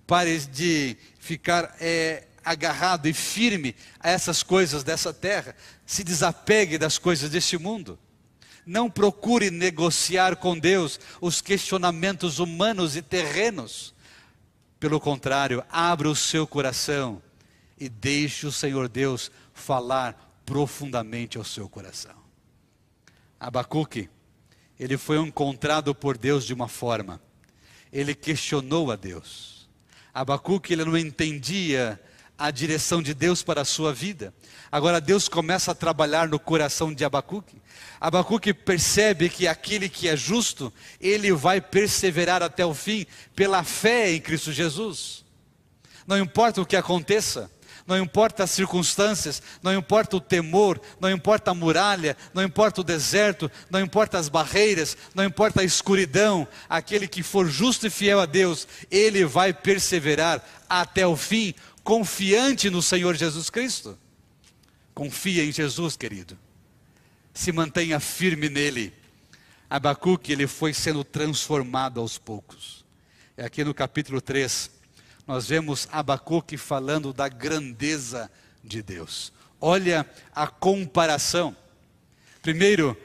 pare 0.07 0.39
de 0.39 0.97
ficar 1.19 1.75
é, 1.79 2.27
agarrado 2.45 3.07
e 3.07 3.13
firme 3.13 3.75
a 3.99 4.09
essas 4.09 4.43
coisas 4.43 4.83
dessa 4.83 5.11
terra. 5.11 5.55
Se 5.85 6.03
desapegue 6.03 6.77
das 6.77 6.99
coisas 6.99 7.29
deste 7.29 7.57
mundo. 7.57 7.97
Não 8.65 8.89
procure 8.89 9.49
negociar 9.49 10.35
com 10.35 10.57
Deus 10.57 10.99
os 11.19 11.41
questionamentos 11.41 12.39
humanos 12.39 12.95
e 12.95 13.01
terrenos. 13.01 13.93
Pelo 14.79 14.99
contrário, 14.99 15.63
abra 15.69 16.09
o 16.09 16.15
seu 16.15 16.45
coração 16.45 17.21
e 17.77 17.89
deixe 17.89 18.45
o 18.45 18.51
Senhor 18.51 18.87
Deus 18.87 19.31
falar 19.53 20.39
profundamente 20.45 21.37
ao 21.37 21.43
seu 21.43 21.67
coração. 21.67 22.15
Abacuque, 23.39 24.09
ele 24.79 24.97
foi 24.97 25.17
encontrado 25.17 25.93
por 25.93 26.17
Deus 26.17 26.45
de 26.45 26.53
uma 26.53 26.67
forma. 26.67 27.21
Ele 27.91 28.13
questionou 28.13 28.91
a 28.91 28.95
Deus. 28.95 29.69
Abacuque, 30.13 30.73
ele 30.73 30.85
não 30.85 30.97
entendia 30.97 32.01
a 32.37 32.51
direção 32.51 33.01
de 33.01 33.13
Deus 33.13 33.41
para 33.41 33.61
a 33.61 33.65
sua 33.65 33.93
vida. 33.93 34.33
Agora 34.71 34.99
Deus 34.99 35.29
começa 35.29 35.71
a 35.71 35.75
trabalhar 35.75 36.27
no 36.27 36.39
coração 36.39 36.93
de 36.93 37.05
Abacuque. 37.05 37.61
Abacuque 37.99 38.53
percebe 38.53 39.29
que 39.29 39.47
aquele 39.47 39.87
que 39.87 40.09
é 40.09 40.17
justo, 40.17 40.71
ele 40.99 41.31
vai 41.31 41.61
perseverar 41.61 42.43
até 42.43 42.65
o 42.65 42.73
fim 42.73 43.05
pela 43.35 43.63
fé 43.63 44.11
em 44.11 44.19
Cristo 44.19 44.51
Jesus. 44.51 45.23
Não 46.05 46.19
importa 46.19 46.61
o 46.61 46.65
que 46.65 46.75
aconteça, 46.75 47.49
não 47.87 47.97
importa 47.97 48.43
as 48.43 48.51
circunstâncias, 48.51 49.41
não 49.61 49.73
importa 49.73 50.17
o 50.17 50.21
temor, 50.21 50.81
não 50.99 51.09
importa 51.09 51.51
a 51.51 51.53
muralha, 51.53 52.17
não 52.33 52.43
importa 52.43 52.81
o 52.81 52.83
deserto, 52.83 53.49
não 53.69 53.79
importa 53.79 54.17
as 54.17 54.27
barreiras, 54.27 54.97
não 55.13 55.23
importa 55.23 55.61
a 55.61 55.63
escuridão, 55.63 56.47
aquele 56.67 57.07
que 57.07 57.21
for 57.21 57.47
justo 57.47 57.85
e 57.85 57.91
fiel 57.91 58.19
a 58.19 58.25
Deus, 58.25 58.67
ele 58.89 59.23
vai 59.23 59.53
perseverar 59.53 60.43
até 60.67 61.05
o 61.05 61.15
fim, 61.15 61.53
confiante 61.85 62.71
no 62.71 62.81
Senhor 62.81 63.15
Jesus 63.15 63.51
Cristo. 63.51 63.97
Confia 64.93 65.45
em 65.45 65.51
Jesus, 65.51 65.95
querido. 65.95 66.37
Se 67.31 67.51
mantenha 67.51 67.99
firme 67.99 68.49
nele. 68.49 68.91
Abacuque, 69.69 70.31
ele 70.31 70.47
foi 70.47 70.73
sendo 70.73 71.03
transformado 71.03 72.01
aos 72.01 72.17
poucos. 72.17 72.83
É 73.37 73.45
aqui 73.45 73.63
no 73.63 73.73
capítulo 73.73 74.19
3, 74.19 74.71
nós 75.27 75.47
vemos 75.47 75.87
Abacuque 75.91 76.57
falando 76.57 77.13
da 77.13 77.27
grandeza 77.27 78.31
de 78.63 78.81
Deus. 78.81 79.31
Olha 79.61 80.09
a 80.33 80.47
comparação. 80.47 81.55
Primeiro, 82.41 82.97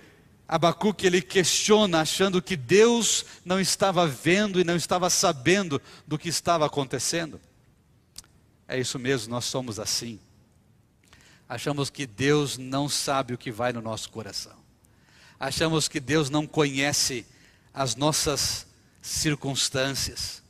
Abacuque 0.49 1.07
ele 1.07 1.21
questiona, 1.21 2.01
achando 2.01 2.41
que 2.41 2.57
Deus 2.57 3.27
não 3.45 3.61
estava 3.61 4.07
vendo 4.07 4.59
e 4.59 4.65
não 4.65 4.77
estava 4.77 5.11
sabendo 5.11 5.83
do 6.07 6.19
que 6.19 6.31
estava 6.31 6.65
acontecendo. 6.65 7.39
É 8.73 8.79
isso 8.79 9.01
mesmo, 9.01 9.33
nós 9.33 9.47
somos 9.47 9.81
assim. 9.81 10.21
Achamos 11.49 11.91
que 11.91 12.07
Deus 12.07 12.57
não 12.57 12.89
sabe 12.89 13.35
o 13.35 13.39
que 13.39 13.51
vai 13.51 13.73
no 13.73 13.83
nosso 13.83 14.09
coração. 14.11 14.55
Achamos 15.41 15.89
que 15.89 15.99
Deus 15.99 16.31
não 16.31 16.47
conhece 16.47 17.27
as 17.75 17.97
nossas 17.97 18.69
circunstâncias. 19.03 20.41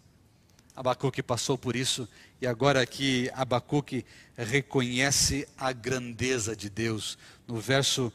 Abacuque 0.76 1.22
passou 1.22 1.56
por 1.56 1.74
isso 1.74 2.06
e 2.42 2.46
agora 2.46 2.82
aqui 2.82 3.30
Abacuque 3.32 4.04
reconhece 4.36 5.48
a 5.56 5.72
grandeza 5.72 6.54
de 6.54 6.68
Deus. 6.68 7.16
No 7.48 7.58
verso 7.58 8.12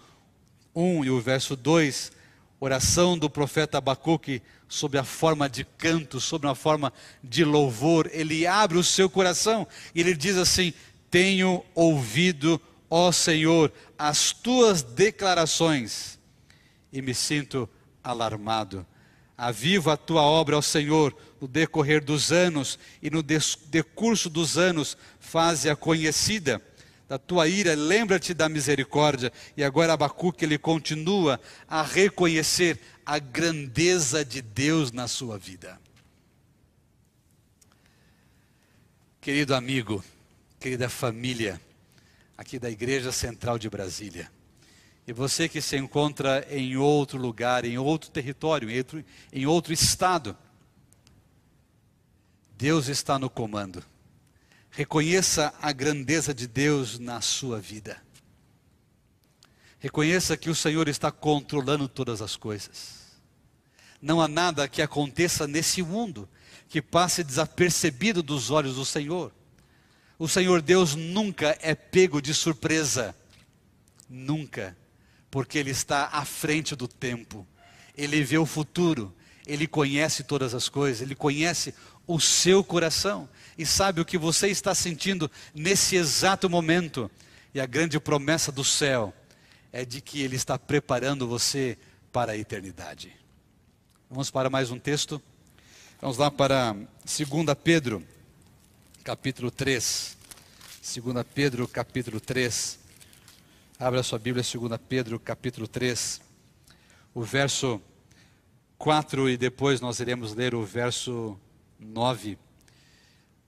1 0.75 1.05
e 1.05 1.09
o 1.09 1.19
verso 1.19 1.55
2, 1.55 2.11
oração 2.59 3.17
do 3.17 3.27
profeta 3.27 3.79
Abacuque 3.79 4.43
sob 4.67 4.97
a 4.97 5.03
forma 5.03 5.49
de 5.49 5.63
canto, 5.63 6.19
sob 6.19 6.47
a 6.47 6.55
forma 6.55 6.91
de 7.23 7.43
louvor, 7.43 8.09
ele 8.11 8.45
abre 8.45 8.77
o 8.77 8.83
seu 8.83 9.09
coração 9.09 9.67
e 9.93 10.01
ele 10.01 10.15
diz 10.15 10.37
assim: 10.37 10.73
Tenho 11.09 11.63
ouvido, 11.73 12.59
ó 12.89 13.11
Senhor, 13.11 13.71
as 13.97 14.31
tuas 14.31 14.81
declarações 14.81 16.19
e 16.91 17.01
me 17.01 17.13
sinto 17.13 17.69
alarmado. 18.03 18.85
Aviva 19.37 19.93
a 19.93 19.97
tua 19.97 20.21
obra, 20.21 20.57
ó 20.57 20.61
Senhor, 20.61 21.15
no 21.41 21.47
decorrer 21.47 22.03
dos 22.03 22.31
anos 22.31 22.79
e 23.01 23.09
no 23.09 23.21
decurso 23.21 24.29
dos 24.29 24.57
anos, 24.57 24.97
faze-a 25.19 25.75
conhecida 25.75 26.61
da 27.07 27.17
tua 27.17 27.47
ira, 27.47 27.75
lembra-te 27.75 28.33
da 28.33 28.49
misericórdia. 28.49 29.31
E 29.55 29.63
agora 29.63 29.93
Abacuque 29.93 30.45
ele 30.45 30.57
continua 30.57 31.39
a 31.67 31.81
reconhecer 31.81 32.79
a 33.05 33.19
grandeza 33.19 34.25
de 34.25 34.41
Deus 34.41 34.91
na 34.91 35.07
sua 35.07 35.37
vida. 35.37 35.79
Querido 39.21 39.55
amigo, 39.55 40.03
querida 40.59 40.89
família, 40.89 41.59
aqui 42.37 42.59
da 42.59 42.69
Igreja 42.69 43.11
Central 43.11 43.57
de 43.57 43.69
Brasília. 43.69 44.31
E 45.07 45.13
você 45.13 45.47
que 45.47 45.61
se 45.61 45.77
encontra 45.77 46.45
em 46.49 46.77
outro 46.77 47.19
lugar, 47.19 47.63
em 47.63 47.77
outro 47.77 48.09
território, 48.09 48.69
em 48.69 48.77
outro, 48.79 49.05
em 49.31 49.45
outro 49.45 49.71
estado, 49.71 50.35
Deus 52.57 52.87
está 52.87 53.19
no 53.19 53.29
comando. 53.29 53.83
Reconheça 54.75 55.53
a 55.61 55.71
grandeza 55.71 56.33
de 56.33 56.47
Deus 56.47 56.99
na 56.99 57.21
sua 57.21 57.61
vida. 57.61 58.03
Reconheça 59.79 60.35
que 60.35 60.49
o 60.49 60.55
Senhor 60.55 60.89
está 60.89 61.09
controlando 61.11 61.87
todas 61.87 62.21
as 62.21 62.35
coisas. 62.35 63.05
Não 64.01 64.19
há 64.19 64.27
nada 64.27 64.67
que 64.67 64.81
aconteça 64.81 65.47
nesse 65.47 65.81
mundo 65.81 66.27
que 66.67 66.81
passe 66.81 67.23
desapercebido 67.23 68.21
dos 68.21 68.51
olhos 68.51 68.75
do 68.75 68.83
Senhor. 68.83 69.31
O 70.19 70.27
Senhor 70.27 70.61
Deus 70.61 70.93
nunca 70.93 71.57
é 71.61 71.73
pego 71.73 72.21
de 72.21 72.33
surpresa. 72.33 73.15
Nunca. 74.09 74.75
Porque 75.31 75.57
Ele 75.57 75.71
está 75.71 76.09
à 76.11 76.25
frente 76.25 76.75
do 76.75 76.87
tempo. 76.87 77.47
Ele 77.95 78.21
vê 78.23 78.37
o 78.37 78.45
futuro. 78.45 79.15
Ele 79.47 79.67
conhece 79.67 80.23
todas 80.25 80.53
as 80.53 80.67
coisas. 80.67 81.01
Ele 81.01 81.15
conhece 81.15 81.73
o 82.05 82.19
seu 82.19 82.61
coração. 82.61 83.29
E 83.57 83.65
sabe 83.65 84.01
o 84.01 84.05
que 84.05 84.17
você 84.17 84.47
está 84.47 84.75
sentindo 84.75 85.29
nesse 85.53 85.95
exato 85.95 86.49
momento. 86.49 87.09
E 87.53 87.59
a 87.61 87.65
grande 87.65 87.99
promessa 87.99 88.51
do 88.51 88.63
céu 88.63 89.13
é 89.71 89.85
de 89.85 90.01
que 90.01 90.21
Ele 90.21 90.35
está 90.35 90.59
preparando 90.59 91.27
você 91.27 91.77
para 92.11 92.33
a 92.33 92.37
eternidade. 92.37 93.15
Vamos 94.09 94.29
para 94.29 94.49
mais 94.49 94.71
um 94.71 94.79
texto. 94.79 95.21
Vamos 96.01 96.17
lá 96.17 96.29
para 96.29 96.73
2 96.73 96.87
Pedro, 97.63 98.03
capítulo 99.03 99.49
3. 99.49 100.17
2 100.81 101.25
Pedro, 101.33 101.67
capítulo 101.67 102.19
3. 102.19 102.79
Abra 103.79 104.03
sua 104.03 104.19
Bíblia, 104.19 104.43
2 104.43 104.79
Pedro, 104.87 105.19
capítulo 105.19 105.67
3. 105.67 106.21
O 107.13 107.23
verso 107.23 107.81
4 108.77 109.29
e 109.29 109.37
depois 109.37 109.81
nós 109.81 109.99
iremos 109.99 110.33
ler 110.33 110.53
o 110.53 110.63
verso 110.63 111.39
9. 111.79 112.37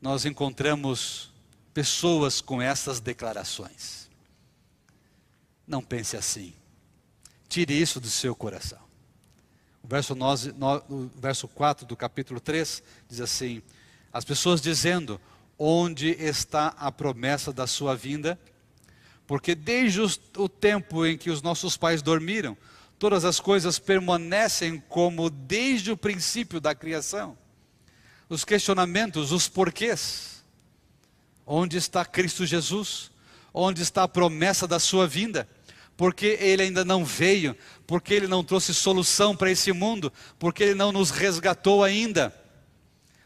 Nós 0.02 0.26
encontramos 0.26 1.32
pessoas 1.74 2.42
com 2.42 2.62
essas 2.62 3.00
declarações. 3.00 4.10
Não 5.68 5.82
pense 5.82 6.16
assim. 6.16 6.54
Tire 7.50 7.80
isso 7.80 8.00
do 8.00 8.10
seu 8.10 8.36
coração. 8.36 8.80
O 9.84 9.88
verso, 9.88 10.16
9, 10.16 10.54
o 10.90 11.10
verso 11.16 11.48
4 11.48 11.86
do 11.86 11.96
capítulo 11.96 12.40
3 12.40 12.84
diz 13.08 13.22
assim: 13.22 13.62
As 14.12 14.26
pessoas 14.26 14.62
dizendo: 14.62 15.20
Onde 15.58 16.10
está 16.10 16.76
a 16.78 16.92
promessa 16.92 17.52
da 17.52 17.66
sua 17.66 17.96
vinda? 17.96 18.40
Porque 19.26 19.56
desde 19.56 20.02
o 20.38 20.48
tempo 20.48 21.06
em 21.06 21.18
que 21.18 21.30
os 21.30 21.42
nossos 21.42 21.76
pais 21.76 22.02
dormiram, 22.02 22.56
todas 23.00 23.26
as 23.26 23.40
coisas 23.40 23.78
permanecem 23.78 24.80
como 24.88 25.30
desde 25.30 25.92
o 25.92 25.98
princípio 25.98 26.62
da 26.62 26.74
criação. 26.74 27.38
Os 28.30 28.44
questionamentos, 28.44 29.32
os 29.32 29.48
porquês. 29.48 30.44
Onde 31.46 31.78
está 31.78 32.04
Cristo 32.04 32.46
Jesus? 32.46 33.10
Onde 33.54 33.82
está 33.82 34.04
a 34.04 34.08
promessa 34.08 34.68
da 34.68 34.80
sua 34.80 35.08
vinda? 35.08 35.48
porque 35.98 36.38
ele 36.40 36.62
ainda 36.62 36.86
não 36.86 37.04
veio, 37.04 37.58
porque 37.88 38.14
ele 38.14 38.28
não 38.28 38.44
trouxe 38.44 38.74
solução 38.74 39.36
para 39.36 39.50
esse 39.50 39.74
mundo, 39.74 40.14
porque 40.38 40.64
ele 40.64 40.76
não 40.76 40.92
nos 40.92 41.10
resgatou 41.10 41.84
ainda. 41.84 42.34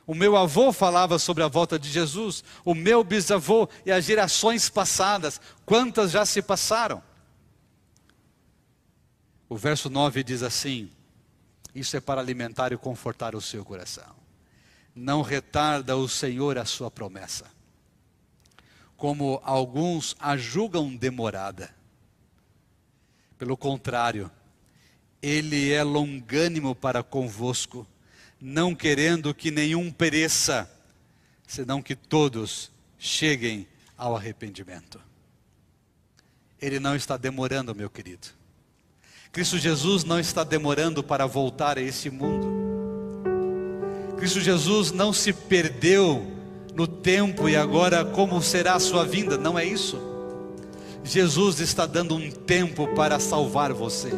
O 0.08 0.16
meu 0.16 0.36
avô 0.38 0.72
falava 0.72 1.20
sobre 1.20 1.44
a 1.44 1.48
volta 1.48 1.78
de 1.78 1.90
Jesus, 1.90 2.44
o 2.64 2.74
meu 2.74 3.04
bisavô 3.04 3.70
e 3.86 3.92
as 3.92 4.06
gerações 4.06 4.70
passadas, 4.70 5.40
quantas 5.66 6.12
já 6.12 6.26
se 6.26 6.42
passaram? 6.42 7.04
O 9.50 9.58
verso 9.58 9.90
9 9.90 10.24
diz 10.24 10.42
assim: 10.42 10.90
Isso 11.76 11.98
é 11.98 12.00
para 12.00 12.22
alimentar 12.22 12.72
e 12.72 12.78
confortar 12.78 13.36
o 13.36 13.42
seu 13.42 13.66
coração. 13.66 14.21
Não 15.02 15.22
retarda 15.22 15.98
o 15.98 16.08
Senhor 16.08 16.58
a 16.58 16.66
sua 16.66 16.92
promessa, 16.92 17.46
como 18.96 19.42
alguns 19.44 20.16
a 20.20 20.38
julgam 20.38 20.96
demorada 20.96 21.74
pelo 23.42 23.58
contrário, 23.58 24.30
ele 25.20 25.72
é 25.72 25.82
longânimo 25.82 26.76
para 26.76 27.02
convosco, 27.02 27.88
não 28.40 28.76
querendo 28.76 29.34
que 29.34 29.50
nenhum 29.50 29.92
pereça, 29.92 30.72
senão 31.48 31.82
que 31.82 31.96
todos 31.96 32.72
cheguem 33.00 33.66
ao 33.98 34.16
arrependimento. 34.16 35.02
Ele 36.62 36.80
não 36.80 36.96
está 36.96 37.18
demorando, 37.18 37.74
meu 37.74 37.90
querido. 37.90 38.28
Cristo 39.32 39.58
Jesus 39.58 40.04
não 40.04 40.20
está 40.20 40.44
demorando 40.44 41.02
para 41.04 41.26
voltar 41.26 41.80
a 41.80 41.82
esse 41.82 42.12
mundo. 42.12 42.61
Cristo 44.22 44.40
Jesus 44.40 44.92
não 44.92 45.12
se 45.12 45.34
perdeu 45.34 46.24
no 46.76 46.86
tempo 46.86 47.50
e 47.50 47.56
agora 47.56 48.06
como 48.06 48.40
será 48.40 48.76
a 48.76 48.80
sua 48.80 49.04
vinda, 49.04 49.36
não 49.36 49.58
é 49.58 49.66
isso. 49.66 50.00
Jesus 51.04 51.60
está 51.60 51.88
dando 51.88 52.14
um 52.14 52.30
tempo 52.30 52.88
para 52.90 53.20
salvar 53.20 53.74
você. 53.74 54.12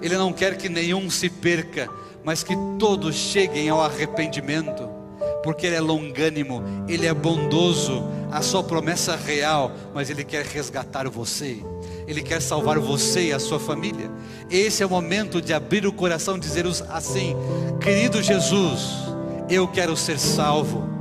Ele 0.00 0.16
não 0.16 0.32
quer 0.32 0.56
que 0.56 0.68
nenhum 0.68 1.10
se 1.10 1.28
perca, 1.28 1.90
mas 2.22 2.44
que 2.44 2.54
todos 2.78 3.16
cheguem 3.16 3.68
ao 3.68 3.82
arrependimento, 3.82 4.88
porque 5.42 5.66
Ele 5.66 5.74
é 5.74 5.80
longânimo, 5.80 6.62
Ele 6.88 7.08
é 7.08 7.12
bondoso, 7.12 8.04
a 8.30 8.42
sua 8.42 8.62
promessa 8.62 9.14
é 9.14 9.16
real, 9.16 9.72
mas 9.92 10.08
Ele 10.08 10.22
quer 10.22 10.46
resgatar 10.46 11.08
você, 11.08 11.60
Ele 12.06 12.22
quer 12.22 12.40
salvar 12.40 12.78
você 12.78 13.28
e 13.28 13.32
a 13.32 13.38
sua 13.38 13.58
família. 13.58 14.10
Esse 14.50 14.82
é 14.82 14.86
o 14.86 14.90
momento 14.90 15.40
de 15.40 15.52
abrir 15.52 15.86
o 15.86 15.92
coração 15.92 16.36
e 16.36 16.40
dizer 16.40 16.66
assim: 16.88 17.34
querido 17.80 18.22
Jesus, 18.22 18.80
eu 19.48 19.66
quero 19.68 19.96
ser 19.96 20.18
salvo 20.18 20.94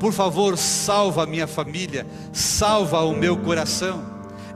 por 0.00 0.14
favor, 0.14 0.56
salva 0.56 1.24
a 1.24 1.26
minha 1.26 1.46
família, 1.46 2.06
salva 2.32 3.02
o 3.02 3.14
meu 3.14 3.36
coração. 3.36 4.02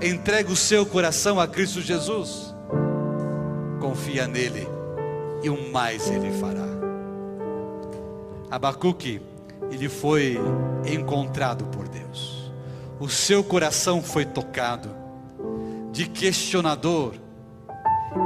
Entrega 0.00 0.50
o 0.50 0.56
seu 0.56 0.86
coração 0.86 1.38
a 1.38 1.46
Cristo 1.46 1.82
Jesus. 1.82 2.54
Confia 3.78 4.26
nele 4.26 4.66
e 5.42 5.50
o 5.50 5.70
mais 5.70 6.10
ele 6.10 6.32
fará. 6.40 6.66
Abacuque, 8.50 9.20
ele 9.70 9.90
foi 9.90 10.38
encontrado 10.86 11.66
por 11.66 11.88
Deus. 11.88 12.50
O 12.98 13.06
seu 13.10 13.44
coração 13.44 14.02
foi 14.02 14.24
tocado. 14.24 15.03
De 15.94 16.06
questionador, 16.06 17.14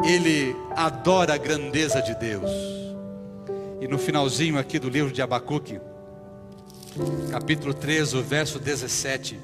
ele 0.03 0.57
adora 0.75 1.35
a 1.35 1.37
grandeza 1.37 2.01
de 2.01 2.15
Deus. 2.15 2.51
E 3.79 3.87
no 3.87 3.99
finalzinho 3.99 4.59
aqui 4.59 4.79
do 4.79 4.89
livro 4.89 5.13
de 5.13 5.21
Abacuque, 5.21 5.79
capítulo 7.31 7.75
3, 7.75 8.15
o 8.15 8.23
verso 8.23 8.59
17, 8.59 9.39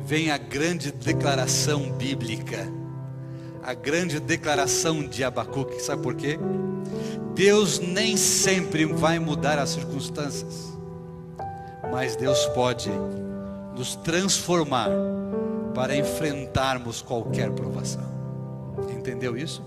vem 0.00 0.30
a 0.30 0.36
grande 0.36 0.92
declaração 0.92 1.90
bíblica, 1.92 2.70
a 3.62 3.72
grande 3.72 4.20
declaração 4.20 5.08
de 5.08 5.24
Abacuque, 5.24 5.80
sabe 5.80 6.02
por 6.02 6.14
quê? 6.14 6.38
Deus 7.34 7.78
nem 7.78 8.14
sempre 8.18 8.84
vai 8.84 9.18
mudar 9.18 9.58
as 9.58 9.70
circunstâncias, 9.70 10.76
mas 11.90 12.14
Deus 12.14 12.44
pode 12.48 12.90
nos 13.74 13.96
transformar 13.96 14.90
para 15.74 15.96
enfrentarmos 15.96 17.02
qualquer 17.02 17.50
provação. 17.50 18.04
Entendeu 18.90 19.36
isso? 19.36 19.62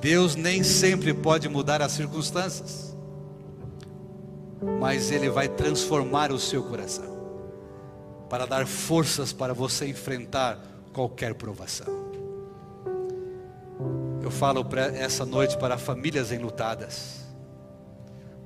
Deus 0.00 0.34
nem 0.34 0.62
sempre 0.62 1.14
pode 1.14 1.48
mudar 1.48 1.80
as 1.82 1.92
circunstâncias 1.92 2.94
mas 4.80 5.10
Ele 5.10 5.28
vai 5.28 5.48
transformar 5.48 6.32
o 6.32 6.38
seu 6.38 6.62
coração 6.62 7.14
para 8.28 8.46
dar 8.46 8.66
forças 8.66 9.32
para 9.32 9.52
você 9.52 9.86
enfrentar 9.86 10.60
qualquer 10.92 11.34
provação. 11.34 12.04
Eu 14.22 14.30
falo 14.30 14.66
essa 14.94 15.26
noite 15.26 15.56
para 15.58 15.76
famílias 15.76 16.32
enlutadas. 16.32 17.24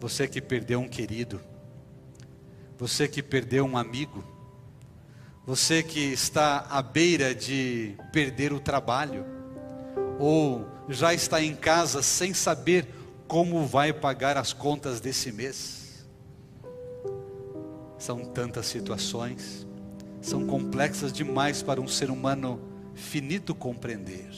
Você 0.00 0.26
que 0.26 0.40
perdeu 0.40 0.80
um 0.80 0.88
querido, 0.88 1.40
você 2.76 3.06
que 3.06 3.22
perdeu 3.22 3.64
um 3.64 3.76
amigo, 3.76 4.24
você 5.48 5.82
que 5.82 6.12
está 6.12 6.66
à 6.68 6.82
beira 6.82 7.34
de 7.34 7.96
perder 8.12 8.52
o 8.52 8.60
trabalho, 8.60 9.24
ou 10.18 10.68
já 10.90 11.14
está 11.14 11.42
em 11.42 11.56
casa 11.56 12.02
sem 12.02 12.34
saber 12.34 12.86
como 13.26 13.64
vai 13.64 13.90
pagar 13.90 14.36
as 14.36 14.52
contas 14.52 15.00
desse 15.00 15.32
mês. 15.32 16.06
São 17.96 18.26
tantas 18.26 18.66
situações, 18.66 19.66
são 20.20 20.46
complexas 20.46 21.14
demais 21.14 21.62
para 21.62 21.80
um 21.80 21.88
ser 21.88 22.10
humano 22.10 22.60
finito 22.92 23.54
compreender. 23.54 24.28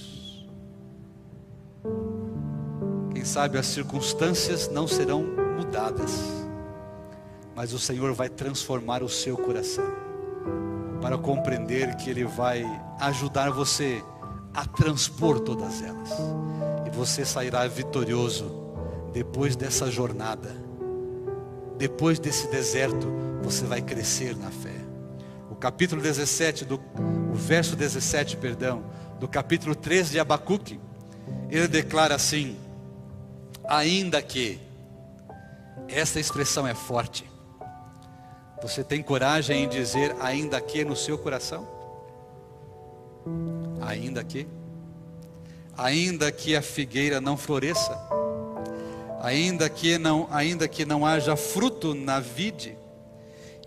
Quem 3.13 3.25
sabe 3.25 3.59
as 3.59 3.67
circunstâncias 3.67 4.69
não 4.69 4.87
serão 4.87 5.25
mudadas, 5.57 6.13
mas 7.57 7.73
o 7.73 7.81
Senhor 7.81 8.15
vai 8.15 8.29
transformar 8.29 9.03
o 9.03 9.09
seu 9.09 9.37
coração. 9.37 10.10
Para 11.01 11.19
compreender 11.19 11.95
que 11.97 12.11
Ele 12.11 12.25
vai 12.25 12.65
ajudar 13.01 13.51
você 13.51 14.03
a 14.55 14.67
transpor 14.67 15.41
todas 15.41 15.83
elas. 15.83 16.11
E 16.87 16.91
você 16.91 17.25
sairá 17.25 17.67
vitorioso 17.67 18.61
depois 19.13 19.57
dessa 19.57 19.91
jornada. 19.91 20.55
Depois 21.79 22.19
desse 22.19 22.49
deserto, 22.49 23.07
você 23.43 23.65
vai 23.65 23.81
crescer 23.81 24.37
na 24.37 24.51
fé. 24.51 24.75
O 25.51 25.55
capítulo 25.55 26.03
17 26.03 26.65
do 26.65 26.81
o 27.31 27.35
verso 27.35 27.77
17, 27.77 28.37
perdão, 28.37 28.83
do 29.21 29.29
capítulo 29.29 29.75
3 29.75 30.11
de 30.11 30.19
Abacuque, 30.19 30.81
ele 31.49 31.69
declara 31.69 32.15
assim: 32.15 32.57
ainda 33.69 34.21
que 34.21 34.61
essa 35.89 36.19
expressão 36.19 36.67
é 36.67 36.75
forte. 36.75 37.30
Você 38.63 38.85
tem 38.85 39.03
coragem 39.03 39.65
em 39.65 39.69
dizer 39.69 40.15
ainda 40.21 40.61
que 40.61 40.85
no 40.85 40.95
seu 40.95 41.17
coração? 41.17 41.67
Ainda 43.81 44.23
que? 44.23 44.47
Ainda 45.77 46.31
que 46.31 46.55
a 46.55 46.61
figueira 46.61 47.21
não 47.21 47.39
floresça, 47.39 47.99
ainda 49.23 49.69
que 49.71 49.97
não, 49.97 50.29
ainda 50.31 50.69
que 50.69 50.85
não 50.85 51.07
haja 51.07 51.37
fruto 51.37 51.95
na 51.95 52.21
vide, 52.21 52.77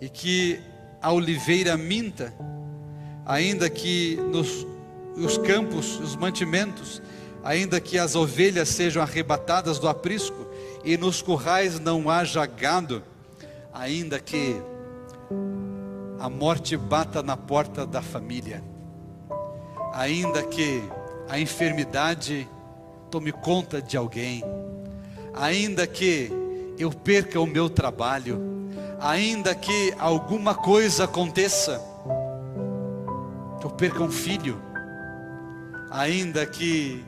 e 0.00 0.08
que 0.08 0.60
a 1.02 1.12
oliveira 1.12 1.76
minta, 1.76 2.32
ainda 3.26 3.68
que 3.68 4.16
nos 4.30 4.64
os 5.16 5.38
campos, 5.38 5.98
os 6.00 6.16
mantimentos, 6.16 7.00
ainda 7.42 7.80
que 7.80 7.98
as 7.98 8.14
ovelhas 8.14 8.68
sejam 8.68 9.02
arrebatadas 9.02 9.78
do 9.78 9.88
aprisco 9.88 10.46
e 10.84 10.96
nos 10.96 11.22
currais 11.22 11.78
não 11.78 12.10
haja 12.10 12.44
gado, 12.46 13.02
ainda 13.72 14.18
que 14.18 14.60
a 16.18 16.28
morte 16.28 16.76
bata 16.76 17.22
na 17.22 17.36
porta 17.36 17.86
da 17.86 18.00
família, 18.00 18.62
ainda 19.92 20.42
que 20.42 20.82
a 21.28 21.38
enfermidade 21.38 22.48
tome 23.10 23.32
conta 23.32 23.80
de 23.80 23.96
alguém, 23.96 24.42
ainda 25.34 25.86
que 25.86 26.30
eu 26.78 26.90
perca 26.90 27.40
o 27.40 27.46
meu 27.46 27.68
trabalho, 27.70 28.40
ainda 29.00 29.54
que 29.54 29.94
alguma 29.98 30.54
coisa 30.54 31.04
aconteça, 31.04 31.80
que 33.60 33.66
eu 33.66 33.70
perca 33.70 34.02
um 34.02 34.10
filho, 34.10 34.60
ainda 35.90 36.46
que 36.46 37.04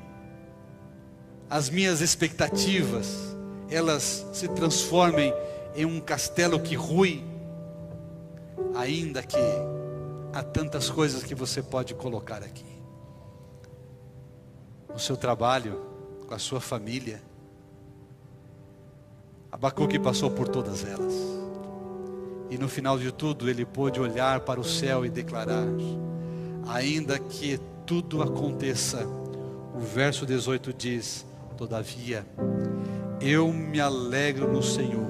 as 1.49 1.71
minhas 1.71 2.01
expectativas 2.01 3.37
elas 3.71 4.27
se 4.33 4.49
transformem 4.49 5.33
em 5.75 5.85
um 5.85 6.01
castelo 6.01 6.61
que 6.61 6.75
rui, 6.75 7.25
ainda 8.75 9.23
que 9.23 9.39
há 10.33 10.43
tantas 10.43 10.91
coisas 10.91 11.23
que 11.23 11.35
você 11.35 11.63
pode 11.63 11.95
colocar 11.95 12.43
aqui. 12.43 12.65
No 14.93 14.99
seu 14.99 15.17
trabalho, 15.17 15.81
com 16.27 16.35
a 16.35 16.39
sua 16.39 16.61
família, 16.61 17.23
Abacuque 19.51 19.99
passou 19.99 20.31
por 20.31 20.49
todas 20.49 20.85
elas. 20.85 21.15
E 22.51 22.59
no 22.59 22.69
final 22.69 22.99
de 22.99 23.11
tudo, 23.11 23.49
ele 23.49 23.65
pôde 23.65 24.01
olhar 24.01 24.41
para 24.41 24.61
o 24.61 24.65
céu 24.65 25.05
e 25.05 25.11
declarar: 25.11 25.67
ainda 26.69 27.19
que 27.19 27.59
tudo 27.85 28.23
aconteça, 28.23 29.07
o 29.75 29.81
verso 29.81 30.27
18 30.27 30.73
diz: 30.73 31.27
Todavia, 31.57 32.27
eu 33.21 33.53
me 33.53 33.81
alegro 33.81 34.53
no 34.53 34.63
Senhor, 34.63 35.07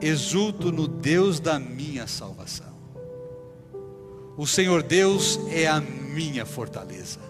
exulto 0.00 0.72
no 0.72 0.88
Deus 0.88 1.40
da 1.40 1.58
minha 1.58 2.06
salvação. 2.06 2.70
O 4.36 4.46
Senhor 4.46 4.82
Deus 4.82 5.38
é 5.50 5.66
a 5.66 5.80
minha 5.80 6.46
fortaleza. 6.46 7.20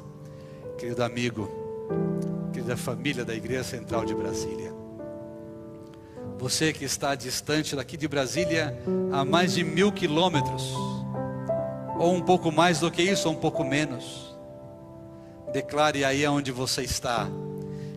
Querido 0.79 1.03
amigo, 1.03 1.49
querida 2.53 2.77
família 2.77 3.25
da 3.25 3.35
Igreja 3.35 3.65
Central 3.65 4.05
de 4.05 4.15
Brasília, 4.15 4.73
você 6.39 6.73
que 6.73 6.85
está 6.85 7.15
distante 7.15 7.77
daqui 7.77 7.97
de 7.97 8.09
Brasília 8.09 8.79
a 9.13 9.25
mais 9.25 9.55
de 9.55 9.65
mil 9.65 9.93
quilômetros, 9.93 10.73
ou 11.99 12.15
um 12.15 12.23
pouco 12.23 12.51
mais 12.51 12.81
do 12.81 12.91
que 12.91 13.03
isso, 13.03 13.29
ou 13.29 13.35
um 13.35 13.39
pouco 13.39 13.63
menos, 13.63 14.35
declare 15.53 16.05
aí 16.05 16.27
onde 16.27 16.51
você 16.51 16.83
está, 16.83 17.29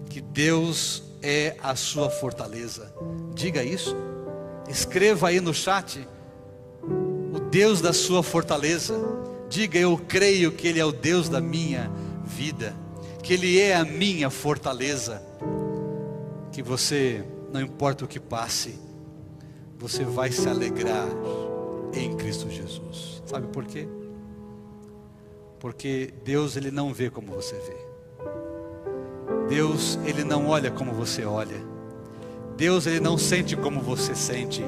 que 0.10 0.20
Deus 0.20 1.04
é 1.22 1.56
a 1.64 1.76
sua 1.76 2.10
fortaleza. 2.10 2.94
Diga 3.34 3.64
isso. 3.64 3.96
Escreva 4.68 5.30
aí 5.30 5.40
no 5.40 5.54
chat 5.54 6.08
o 7.34 7.40
Deus 7.40 7.82
da 7.82 7.94
sua 7.94 8.24
fortaleza. 8.24 8.98
Diga 9.50 9.78
eu 9.78 9.98
creio 9.98 10.52
que 10.52 10.68
ele 10.68 10.80
é 10.80 10.86
o 10.86 10.92
Deus 10.92 11.30
da 11.30 11.40
minha 11.40 11.92
vida, 12.24 12.76
que 13.22 13.34
ele 13.34 13.60
é 13.60 13.76
a 13.76 13.86
minha 13.86 14.30
fortaleza. 14.30 15.22
Que 16.52 16.62
você, 16.62 17.24
não 17.52 17.62
importa 17.62 18.06
o 18.06 18.08
que 18.08 18.20
passe, 18.20 18.80
você 19.78 20.04
vai 20.04 20.32
se 20.32 20.48
alegrar 20.48 21.08
em 21.94 22.16
Cristo 22.16 22.50
Jesus. 22.50 23.22
Sabe 23.26 23.48
por 23.48 23.66
quê? 23.66 23.88
Porque 25.60 26.14
Deus 26.24 26.56
ele 26.56 26.72
não 26.72 26.94
vê 26.94 27.10
como 27.10 27.32
você 27.32 27.56
vê. 27.56 27.94
Deus, 29.48 30.00
ele 30.06 30.24
não 30.24 30.48
olha 30.48 30.72
como 30.72 30.94
você 30.94 31.26
olha. 31.26 31.73
Deus, 32.56 32.86
ele 32.86 33.00
não 33.00 33.18
sente 33.18 33.56
como 33.56 33.82
você 33.82 34.14
sente. 34.16 34.64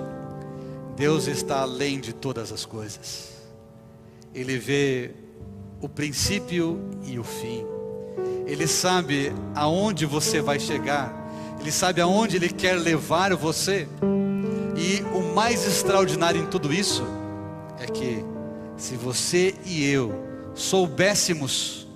Deus 0.95 1.27
está 1.27 1.61
além 1.61 1.99
de 1.99 2.13
todas 2.13 2.51
as 2.51 2.65
coisas. 2.65 3.31
Ele 4.33 4.57
vê 4.57 5.11
o 5.81 5.89
princípio 5.89 6.79
e 7.05 7.19
o 7.19 7.23
fim. 7.23 7.65
Ele 8.45 8.67
sabe 8.67 9.33
aonde 9.53 10.05
você 10.05 10.41
vai 10.41 10.59
chegar. 10.59 11.13
Ele 11.59 11.71
sabe 11.71 12.01
aonde 12.01 12.37
ele 12.37 12.49
quer 12.49 12.75
levar 12.75 13.35
você. 13.35 13.87
E 14.75 15.01
o 15.13 15.33
mais 15.33 15.65
extraordinário 15.65 16.41
em 16.41 16.47
tudo 16.47 16.73
isso 16.73 17.03
é 17.79 17.85
que 17.85 18.23
se 18.77 18.95
você 18.95 19.55
e 19.65 19.85
eu 19.85 20.13
soubéssemos 20.53 21.87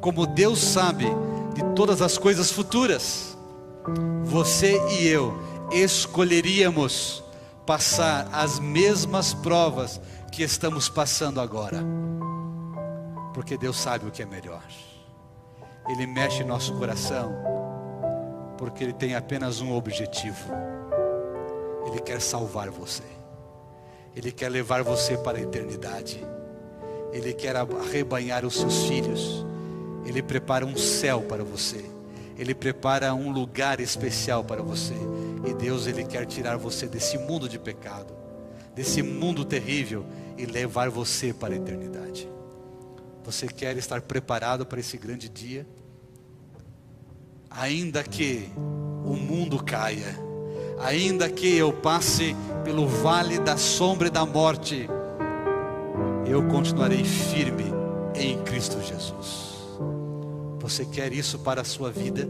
como 0.00 0.26
Deus 0.26 0.60
sabe 0.60 1.06
de 1.54 1.62
todas 1.74 2.02
as 2.02 2.18
coisas 2.18 2.50
futuras, 2.50 3.33
você 4.24 4.80
e 4.92 5.06
eu 5.06 5.38
escolheríamos 5.70 7.22
passar 7.66 8.28
as 8.32 8.58
mesmas 8.58 9.32
provas 9.34 10.00
que 10.30 10.42
estamos 10.42 10.88
passando 10.88 11.40
agora, 11.40 11.78
porque 13.32 13.56
Deus 13.56 13.76
sabe 13.76 14.06
o 14.06 14.10
que 14.10 14.22
é 14.22 14.26
melhor. 14.26 14.62
Ele 15.88 16.06
mexe 16.06 16.42
nosso 16.42 16.74
coração, 16.74 17.34
porque 18.56 18.84
Ele 18.84 18.92
tem 18.92 19.14
apenas 19.14 19.60
um 19.60 19.74
objetivo: 19.74 20.50
Ele 21.86 22.00
quer 22.00 22.20
salvar 22.20 22.70
você, 22.70 23.02
Ele 24.16 24.32
quer 24.32 24.48
levar 24.48 24.82
você 24.82 25.16
para 25.18 25.38
a 25.38 25.40
eternidade, 25.40 26.24
Ele 27.12 27.32
quer 27.32 27.56
arrebanhar 27.56 28.44
os 28.44 28.56
seus 28.56 28.84
filhos. 28.84 29.44
Ele 30.06 30.22
prepara 30.22 30.66
um 30.66 30.76
céu 30.76 31.22
para 31.22 31.42
você. 31.42 31.93
Ele 32.36 32.54
prepara 32.54 33.14
um 33.14 33.30
lugar 33.30 33.80
especial 33.80 34.42
para 34.42 34.62
você. 34.62 34.94
E 35.46 35.54
Deus 35.54 35.86
ele 35.86 36.04
quer 36.04 36.26
tirar 36.26 36.56
você 36.56 36.86
desse 36.86 37.18
mundo 37.18 37.48
de 37.48 37.58
pecado, 37.58 38.14
desse 38.74 39.02
mundo 39.02 39.44
terrível 39.44 40.04
e 40.36 40.46
levar 40.46 40.88
você 40.88 41.32
para 41.32 41.54
a 41.54 41.56
eternidade. 41.56 42.28
Você 43.24 43.46
quer 43.46 43.76
estar 43.76 44.00
preparado 44.02 44.66
para 44.66 44.80
esse 44.80 44.96
grande 44.96 45.28
dia? 45.28 45.66
Ainda 47.50 48.02
que 48.02 48.50
o 49.04 49.14
mundo 49.14 49.62
caia, 49.62 50.18
ainda 50.80 51.30
que 51.30 51.56
eu 51.56 51.72
passe 51.72 52.34
pelo 52.64 52.86
vale 52.86 53.38
da 53.38 53.56
sombra 53.56 54.08
e 54.08 54.10
da 54.10 54.26
morte, 54.26 54.88
eu 56.26 56.42
continuarei 56.48 57.04
firme 57.04 57.64
em 58.14 58.42
Cristo 58.42 58.80
Jesus. 58.82 59.53
Você 60.64 60.86
quer 60.86 61.12
isso 61.12 61.38
para 61.40 61.60
a 61.60 61.64
sua 61.64 61.90
vida? 61.90 62.26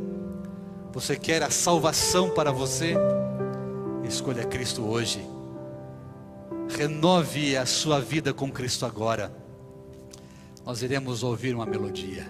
Você 0.92 1.14
quer 1.14 1.40
a 1.44 1.50
salvação 1.50 2.30
para 2.30 2.50
você? 2.50 2.96
Escolha 4.02 4.44
Cristo 4.44 4.82
hoje. 4.82 5.24
Renove 6.76 7.56
a 7.56 7.64
sua 7.64 8.00
vida 8.00 8.34
com 8.34 8.50
Cristo 8.50 8.84
agora. 8.84 9.32
Nós 10.66 10.82
iremos 10.82 11.22
ouvir 11.22 11.54
uma 11.54 11.64
melodia. 11.64 12.26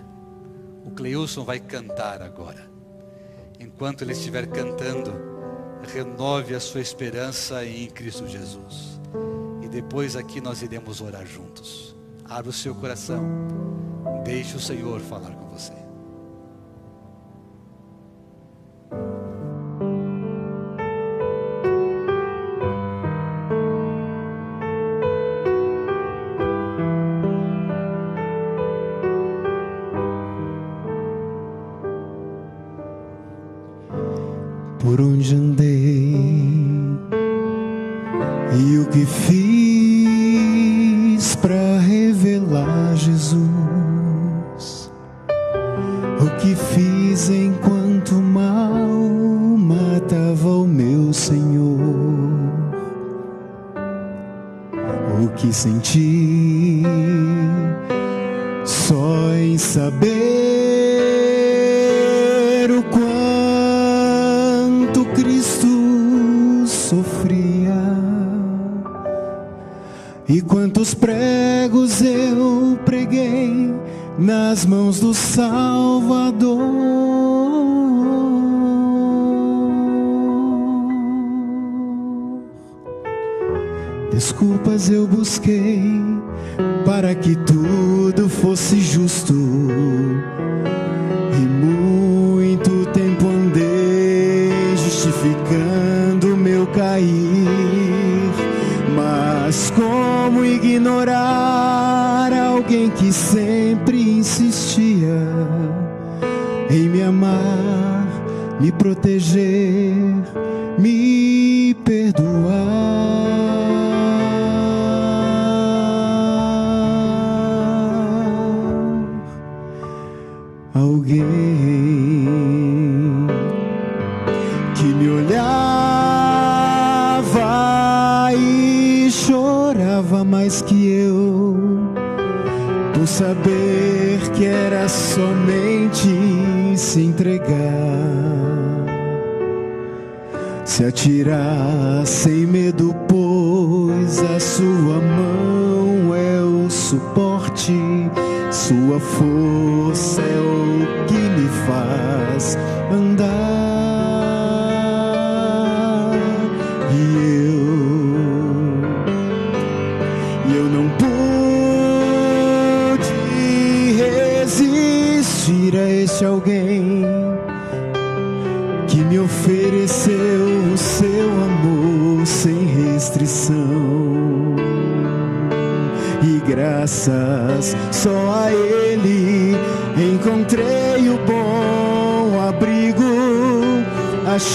O 0.84 0.90
Cleilson 0.90 1.42
vai 1.42 1.59
cantar 1.59 2.20
agora. 2.20 2.70
Enquanto 3.59 4.02
ele 4.02 4.12
estiver 4.12 4.46
cantando, 4.46 5.11
renove 5.90 6.55
a 6.55 6.61
sua 6.61 6.82
esperança 6.82 7.64
em 7.64 7.88
Cristo 7.88 8.28
Jesus. 8.28 9.00
E 9.62 9.68
depois 9.68 10.16
aqui 10.16 10.38
nós 10.38 10.61
iremos 10.61 11.00
orar 11.00 11.24
juntos. 11.24 11.96
Abra 12.26 12.50
o 12.50 12.52
seu 12.52 12.74
coração. 12.74 13.24
Deixe 14.22 14.55
o 14.55 14.61
Senhor 14.61 15.00
falar 15.00 15.30
com 15.30 15.48
você. 15.48 15.84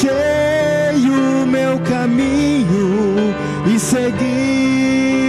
Achei 0.10 1.10
o 1.10 1.46
meu 1.46 1.80
caminho 1.80 3.36
e 3.66 3.80
segui 3.80 5.29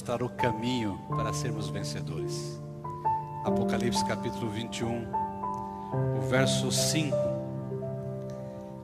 mostrar 0.00 0.22
o 0.22 0.30
caminho 0.30 0.98
para 1.14 1.30
sermos 1.30 1.68
vencedores. 1.68 2.58
Apocalipse 3.44 4.02
capítulo 4.06 4.50
21, 4.50 5.06
o 6.16 6.22
verso 6.22 6.72
5. 6.72 7.14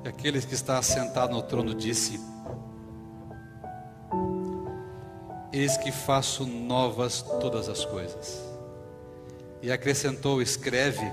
E 0.05 0.09
aquele 0.09 0.43
que 0.43 0.53
está 0.53 0.83
sentado 0.83 1.33
no 1.33 1.41
trono 1.41 1.75
disse: 1.75 2.21
Eis 5.51 5.79
que 5.79 5.91
faço 5.91 6.45
novas 6.45 7.23
todas 7.23 7.71
as 7.71 7.83
coisas. 7.87 8.39
E 9.63 9.73
acrescentou: 9.73 10.43
Escreve, 10.43 11.11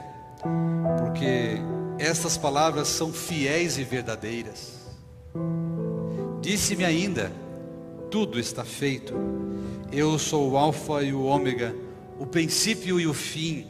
porque 1.00 1.62
estas 1.98 2.38
palavras 2.38 2.90
são 2.90 3.14
fiéis 3.14 3.78
e 3.78 3.86
verdadeiras. 3.86 4.82
Disse-me 6.42 6.84
ainda: 6.84 7.32
Tudo 8.12 8.38
está 8.38 8.66
feito. 8.66 9.53
Eu 9.96 10.18
sou 10.18 10.50
o 10.50 10.58
Alfa 10.58 11.04
e 11.04 11.14
o 11.14 11.24
Ômega, 11.24 11.76
o 12.20 12.26
princípio 12.26 13.00
e 13.00 13.06
o 13.06 13.14
fim. 13.14 13.68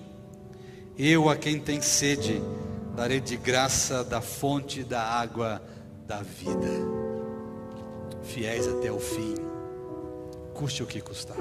Eu 0.98 1.30
a 1.30 1.36
quem 1.36 1.60
tem 1.60 1.82
sede 1.82 2.42
darei 2.96 3.20
de 3.20 3.36
graça 3.36 4.06
da 4.06 4.22
fonte 4.22 4.86
da 4.86 5.04
água 5.04 5.62
da 6.08 6.22
vida. 6.22 6.70
Fiéis 8.24 8.66
até 8.70 8.90
o 8.90 9.00
fim, 9.00 9.36
custe 10.54 10.82
o 10.82 10.86
que 10.86 11.02
custar. 11.02 11.36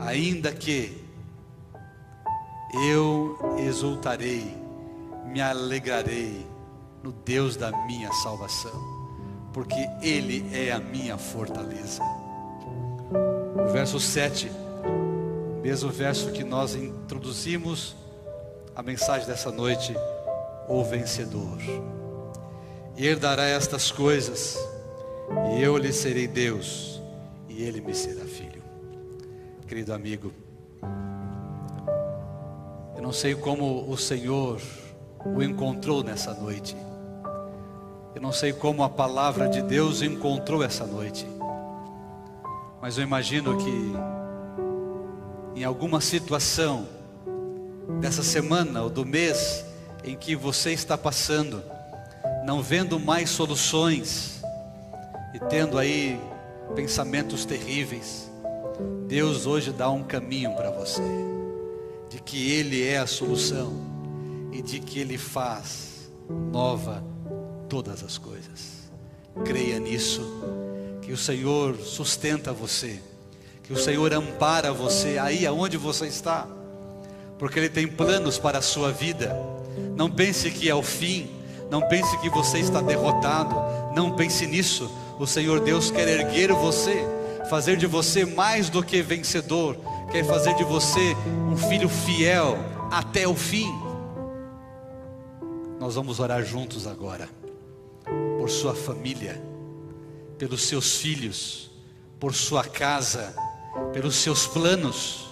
Ainda 0.00 0.52
que 0.52 1.00
eu 2.90 3.38
exultarei, 3.64 4.56
me 5.26 5.40
alegrarei 5.40 6.44
no 7.00 7.12
Deus 7.12 7.56
da 7.56 7.70
minha 7.86 8.12
salvação 8.14 9.04
porque 9.54 9.88
Ele 10.02 10.44
é 10.52 10.72
a 10.72 10.80
minha 10.80 11.16
fortaleza. 11.16 12.02
O 13.54 13.72
verso 13.72 14.00
7, 14.00 14.50
o 14.84 15.60
mesmo 15.62 15.90
verso 15.90 16.32
que 16.32 16.42
nós 16.42 16.74
introduzimos 16.74 17.94
a 18.74 18.82
mensagem 18.82 19.26
dessa 19.26 19.52
noite, 19.52 19.94
o 20.68 20.82
vencedor. 20.82 21.58
Herdará 22.96 23.44
estas 23.44 23.92
coisas, 23.92 24.58
e 25.52 25.62
eu 25.62 25.76
lhe 25.76 25.92
serei 25.92 26.26
Deus, 26.26 27.00
e 27.48 27.62
ele 27.62 27.80
me 27.80 27.94
será 27.94 28.24
filho. 28.24 28.62
Querido 29.68 29.94
amigo, 29.94 30.32
eu 32.96 33.02
não 33.02 33.12
sei 33.12 33.34
como 33.34 33.88
o 33.88 33.96
Senhor 33.96 34.60
o 35.24 35.42
encontrou 35.42 36.02
nessa 36.02 36.34
noite. 36.34 36.76
Eu 38.14 38.20
não 38.20 38.32
sei 38.32 38.52
como 38.52 38.82
a 38.82 38.88
palavra 38.88 39.48
de 39.48 39.62
Deus 39.62 40.02
encontrou 40.02 40.62
essa 40.62 40.86
noite, 40.86 41.26
mas 42.84 42.98
eu 42.98 43.02
imagino 43.02 43.56
que 43.56 43.94
em 45.58 45.64
alguma 45.64 46.02
situação 46.02 46.86
dessa 47.98 48.22
semana 48.22 48.82
ou 48.82 48.90
do 48.90 49.06
mês 49.06 49.64
em 50.04 50.14
que 50.14 50.36
você 50.36 50.72
está 50.74 50.98
passando, 50.98 51.62
não 52.44 52.62
vendo 52.62 53.00
mais 53.00 53.30
soluções 53.30 54.42
e 55.32 55.38
tendo 55.48 55.78
aí 55.78 56.20
pensamentos 56.74 57.46
terríveis, 57.46 58.30
Deus 59.08 59.46
hoje 59.46 59.72
dá 59.72 59.88
um 59.88 60.04
caminho 60.04 60.54
para 60.54 60.70
você, 60.70 61.00
de 62.10 62.20
que 62.20 62.52
Ele 62.52 62.86
é 62.86 62.98
a 62.98 63.06
solução 63.06 63.72
e 64.52 64.60
de 64.60 64.78
que 64.78 64.98
Ele 64.98 65.16
faz 65.16 66.10
nova 66.52 67.02
todas 67.66 68.04
as 68.04 68.18
coisas. 68.18 68.90
Creia 69.42 69.78
nisso, 69.78 70.20
que 71.04 71.12
o 71.12 71.16
Senhor 71.16 71.76
sustenta 71.76 72.52
você, 72.52 72.98
que 73.62 73.72
o 73.72 73.76
Senhor 73.76 74.12
ampara 74.14 74.72
você 74.72 75.18
aí 75.18 75.46
aonde 75.46 75.76
você 75.76 76.06
está, 76.06 76.46
porque 77.38 77.58
Ele 77.58 77.68
tem 77.68 77.86
planos 77.86 78.38
para 78.38 78.58
a 78.58 78.62
sua 78.62 78.90
vida. 78.90 79.36
Não 79.96 80.10
pense 80.10 80.50
que 80.50 80.68
é 80.68 80.74
o 80.74 80.82
fim, 80.82 81.28
não 81.70 81.82
pense 81.88 82.16
que 82.18 82.30
você 82.30 82.58
está 82.58 82.80
derrotado, 82.80 83.54
não 83.94 84.16
pense 84.16 84.46
nisso. 84.46 84.90
O 85.18 85.26
Senhor 85.26 85.60
Deus 85.60 85.90
quer 85.90 86.08
erguer 86.08 86.52
você 86.52 87.04
fazer 87.50 87.76
de 87.76 87.86
você 87.86 88.24
mais 88.24 88.70
do 88.70 88.82
que 88.82 89.02
vencedor, 89.02 89.76
quer 90.10 90.24
fazer 90.24 90.54
de 90.54 90.64
você 90.64 91.14
um 91.50 91.56
filho 91.56 91.88
fiel 91.88 92.58
até 92.90 93.28
o 93.28 93.34
fim. 93.34 93.70
Nós 95.78 95.96
vamos 95.96 96.18
orar 96.18 96.42
juntos 96.42 96.86
agora, 96.86 97.28
por 98.38 98.48
sua 98.48 98.74
família, 98.74 99.40
pelos 100.44 100.64
seus 100.64 100.96
filhos, 100.96 101.70
por 102.20 102.34
sua 102.34 102.62
casa, 102.62 103.34
pelos 103.94 104.16
seus 104.16 104.46
planos, 104.46 105.24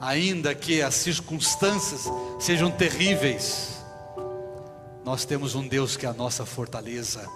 ainda 0.00 0.54
que 0.54 0.80
as 0.80 0.94
circunstâncias 0.94 2.04
sejam 2.38 2.70
terríveis, 2.70 3.84
nós 5.04 5.24
temos 5.24 5.56
um 5.56 5.66
Deus 5.66 5.96
que 5.96 6.06
é 6.06 6.08
a 6.08 6.12
nossa 6.12 6.46
fortaleza, 6.46 7.28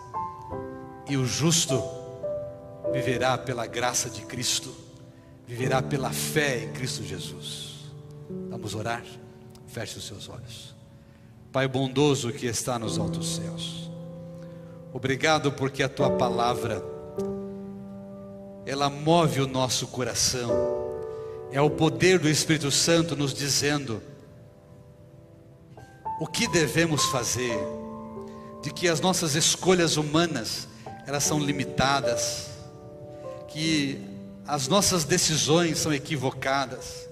e 1.09 1.17
o 1.17 1.27
justo 1.27 1.83
viverá 2.93 3.37
pela 3.37 3.67
graça 3.67 4.09
de 4.09 4.21
Cristo, 4.21 4.73
viverá 5.49 5.83
pela 5.83 6.13
fé 6.13 6.67
em 6.67 6.73
Cristo 6.73 7.03
Jesus. 7.03 7.91
Vamos 8.49 8.77
orar? 8.77 9.03
Feche 9.67 9.99
os 9.99 10.07
seus 10.07 10.29
olhos. 10.29 10.73
Pai 11.51 11.67
bondoso 11.67 12.33
que 12.33 12.47
está 12.47 12.79
nos 12.79 12.97
altos 12.97 13.35
céus, 13.35 13.80
obrigado 14.93 15.53
porque 15.53 15.83
a 15.83 15.89
tua 15.89 16.11
palavra, 16.11 16.83
ela 18.67 18.89
move 18.91 19.41
o 19.41 19.47
nosso 19.47 19.87
coração, 19.87 20.51
é 21.53 21.61
o 21.61 21.71
poder 21.71 22.19
do 22.19 22.29
Espírito 22.29 22.71
Santo 22.71 23.17
nos 23.17 23.35
dizendo 23.35 24.03
o 26.21 26.27
que 26.27 26.47
devemos 26.47 27.07
fazer, 27.07 27.59
de 28.63 28.73
que 28.73 28.89
as 28.89 29.01
nossas 29.01 29.35
escolhas 29.35 29.97
humanas, 29.97 30.69
elas 31.07 31.25
são 31.25 31.39
limitadas, 31.39 32.51
que 33.49 34.05
as 34.47 34.69
nossas 34.69 35.05
decisões 35.05 35.79
são 35.79 35.93
equivocadas, 35.93 37.09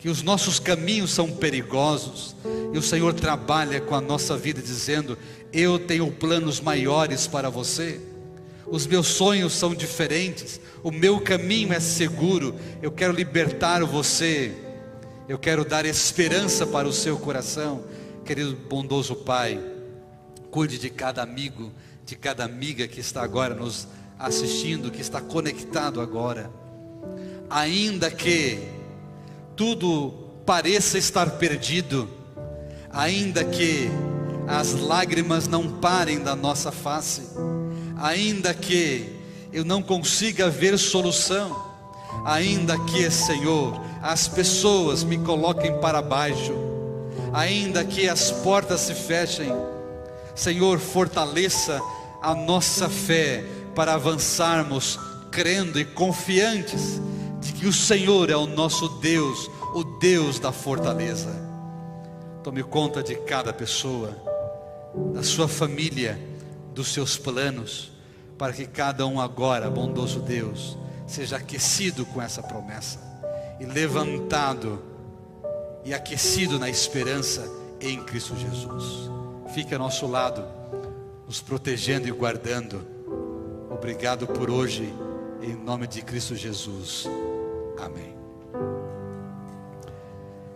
que 0.00 0.08
os 0.08 0.22
nossos 0.22 0.58
caminhos 0.58 1.10
são 1.10 1.30
perigosos, 1.30 2.34
e 2.72 2.78
o 2.78 2.82
Senhor 2.82 3.12
trabalha 3.12 3.82
com 3.82 3.94
a 3.94 4.00
nossa 4.00 4.34
vida 4.34 4.62
dizendo: 4.62 5.16
Eu 5.52 5.78
tenho 5.78 6.10
planos 6.10 6.58
maiores 6.58 7.26
para 7.26 7.50
você, 7.50 8.00
os 8.66 8.86
meus 8.86 9.08
sonhos 9.08 9.52
são 9.52 9.74
diferentes, 9.74 10.58
o 10.82 10.90
meu 10.90 11.20
caminho 11.20 11.74
é 11.74 11.80
seguro, 11.80 12.54
eu 12.80 12.90
quero 12.90 13.12
libertar 13.12 13.84
você, 13.84 14.52
eu 15.28 15.38
quero 15.38 15.66
dar 15.66 15.84
esperança 15.84 16.66
para 16.66 16.88
o 16.88 16.92
seu 16.94 17.18
coração, 17.18 17.84
querido 18.24 18.56
bondoso 18.56 19.14
Pai, 19.14 19.60
cuide 20.50 20.78
de 20.78 20.88
cada 20.88 21.22
amigo, 21.22 21.70
de 22.06 22.16
cada 22.16 22.42
amiga 22.42 22.88
que 22.88 23.00
está 23.00 23.22
agora 23.22 23.54
nos 23.54 23.86
assistindo, 24.18 24.90
que 24.90 25.02
está 25.02 25.20
conectado 25.20 26.00
agora, 26.00 26.50
ainda 27.50 28.10
que 28.10 28.79
tudo 29.60 30.10
pareça 30.46 30.96
estar 30.96 31.32
perdido, 31.32 32.08
ainda 32.90 33.44
que 33.44 33.90
as 34.48 34.72
lágrimas 34.72 35.46
não 35.46 35.68
parem 35.68 36.20
da 36.20 36.34
nossa 36.34 36.72
face, 36.72 37.24
ainda 37.98 38.54
que 38.54 39.20
eu 39.52 39.62
não 39.62 39.82
consiga 39.82 40.48
ver 40.48 40.78
solução, 40.78 41.54
ainda 42.24 42.74
que, 42.86 43.10
Senhor, 43.10 43.78
as 44.00 44.26
pessoas 44.26 45.04
me 45.04 45.18
coloquem 45.18 45.78
para 45.78 46.00
baixo, 46.00 46.54
ainda 47.30 47.84
que 47.84 48.08
as 48.08 48.30
portas 48.30 48.80
se 48.80 48.94
fechem, 48.94 49.52
Senhor, 50.34 50.78
fortaleça 50.78 51.78
a 52.22 52.34
nossa 52.34 52.88
fé 52.88 53.44
para 53.74 53.92
avançarmos 53.92 54.98
crendo 55.30 55.78
e 55.78 55.84
confiantes 55.84 56.98
de 57.40 57.52
que 57.52 57.66
o 57.66 57.72
Senhor 57.72 58.30
é 58.30 58.36
o 58.36 58.46
nosso 58.46 58.88
Deus, 59.00 59.50
o 59.74 59.82
Deus 59.82 60.38
da 60.38 60.52
fortaleza. 60.52 61.30
Tome 62.42 62.62
conta 62.62 63.02
de 63.02 63.14
cada 63.16 63.52
pessoa, 63.52 64.16
da 65.12 65.22
sua 65.22 65.48
família, 65.48 66.18
dos 66.74 66.92
seus 66.92 67.16
planos, 67.16 67.92
para 68.38 68.52
que 68.52 68.66
cada 68.66 69.06
um 69.06 69.20
agora, 69.20 69.70
bondoso 69.70 70.20
Deus, 70.20 70.76
seja 71.06 71.36
aquecido 71.36 72.06
com 72.06 72.22
essa 72.22 72.42
promessa 72.42 72.98
e 73.58 73.64
levantado 73.64 74.82
e 75.84 75.92
aquecido 75.92 76.58
na 76.58 76.68
esperança 76.68 77.50
em 77.80 78.02
Cristo 78.04 78.36
Jesus. 78.36 79.10
Fique 79.54 79.74
ao 79.74 79.80
nosso 79.80 80.06
lado, 80.06 80.44
nos 81.26 81.40
protegendo 81.40 82.06
e 82.06 82.10
guardando 82.10 83.00
Obrigado 83.80 84.26
por 84.26 84.50
hoje, 84.50 84.92
em 85.40 85.54
nome 85.54 85.86
de 85.86 86.02
Cristo 86.02 86.36
Jesus. 86.36 87.08
Amém. 87.80 88.14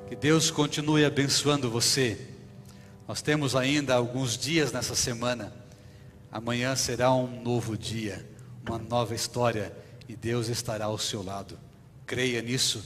Que 0.07 0.15
Deus 0.15 0.51
continue 0.51 1.05
abençoando 1.05 1.71
você. 1.71 2.19
Nós 3.09 3.23
temos 3.23 3.57
ainda 3.57 3.95
alguns 3.95 4.37
dias 4.37 4.73
nessa 4.73 4.95
semana. 4.95 5.53
Amanhã 6.31 6.77
será 6.77 7.13
um 7.13 7.43
novo 7.43 7.77
dia, 7.77 8.29
uma 8.67 8.79
nova 8.79 9.15
história 9.15 9.73
e 10.09 10.15
Deus 10.15 10.49
estará 10.49 10.87
ao 10.87 10.99
seu 10.99 11.23
lado. 11.23 11.59
Creia 12.07 12.43
nisso. 12.43 12.85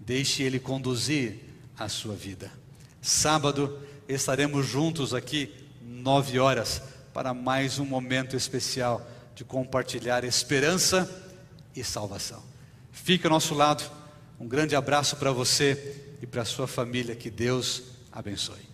Deixe 0.00 0.42
Ele 0.42 0.58
conduzir 0.58 1.40
a 1.78 1.88
sua 1.88 2.14
vida. 2.14 2.50
Sábado 3.02 3.78
estaremos 4.08 4.66
juntos 4.66 5.12
aqui, 5.12 5.52
nove 5.82 6.38
horas, 6.38 6.82
para 7.12 7.34
mais 7.34 7.78
um 7.78 7.84
momento 7.84 8.36
especial 8.36 9.06
de 9.34 9.44
compartilhar 9.44 10.24
esperança 10.24 11.10
e 11.74 11.82
salvação. 11.84 12.53
Fique 12.94 13.26
ao 13.26 13.30
nosso 13.30 13.54
lado. 13.54 13.84
Um 14.40 14.48
grande 14.48 14.74
abraço 14.74 15.16
para 15.16 15.30
você 15.30 16.16
e 16.22 16.26
para 16.26 16.44
sua 16.44 16.66
família. 16.66 17.14
Que 17.14 17.28
Deus 17.28 17.82
abençoe. 18.10 18.73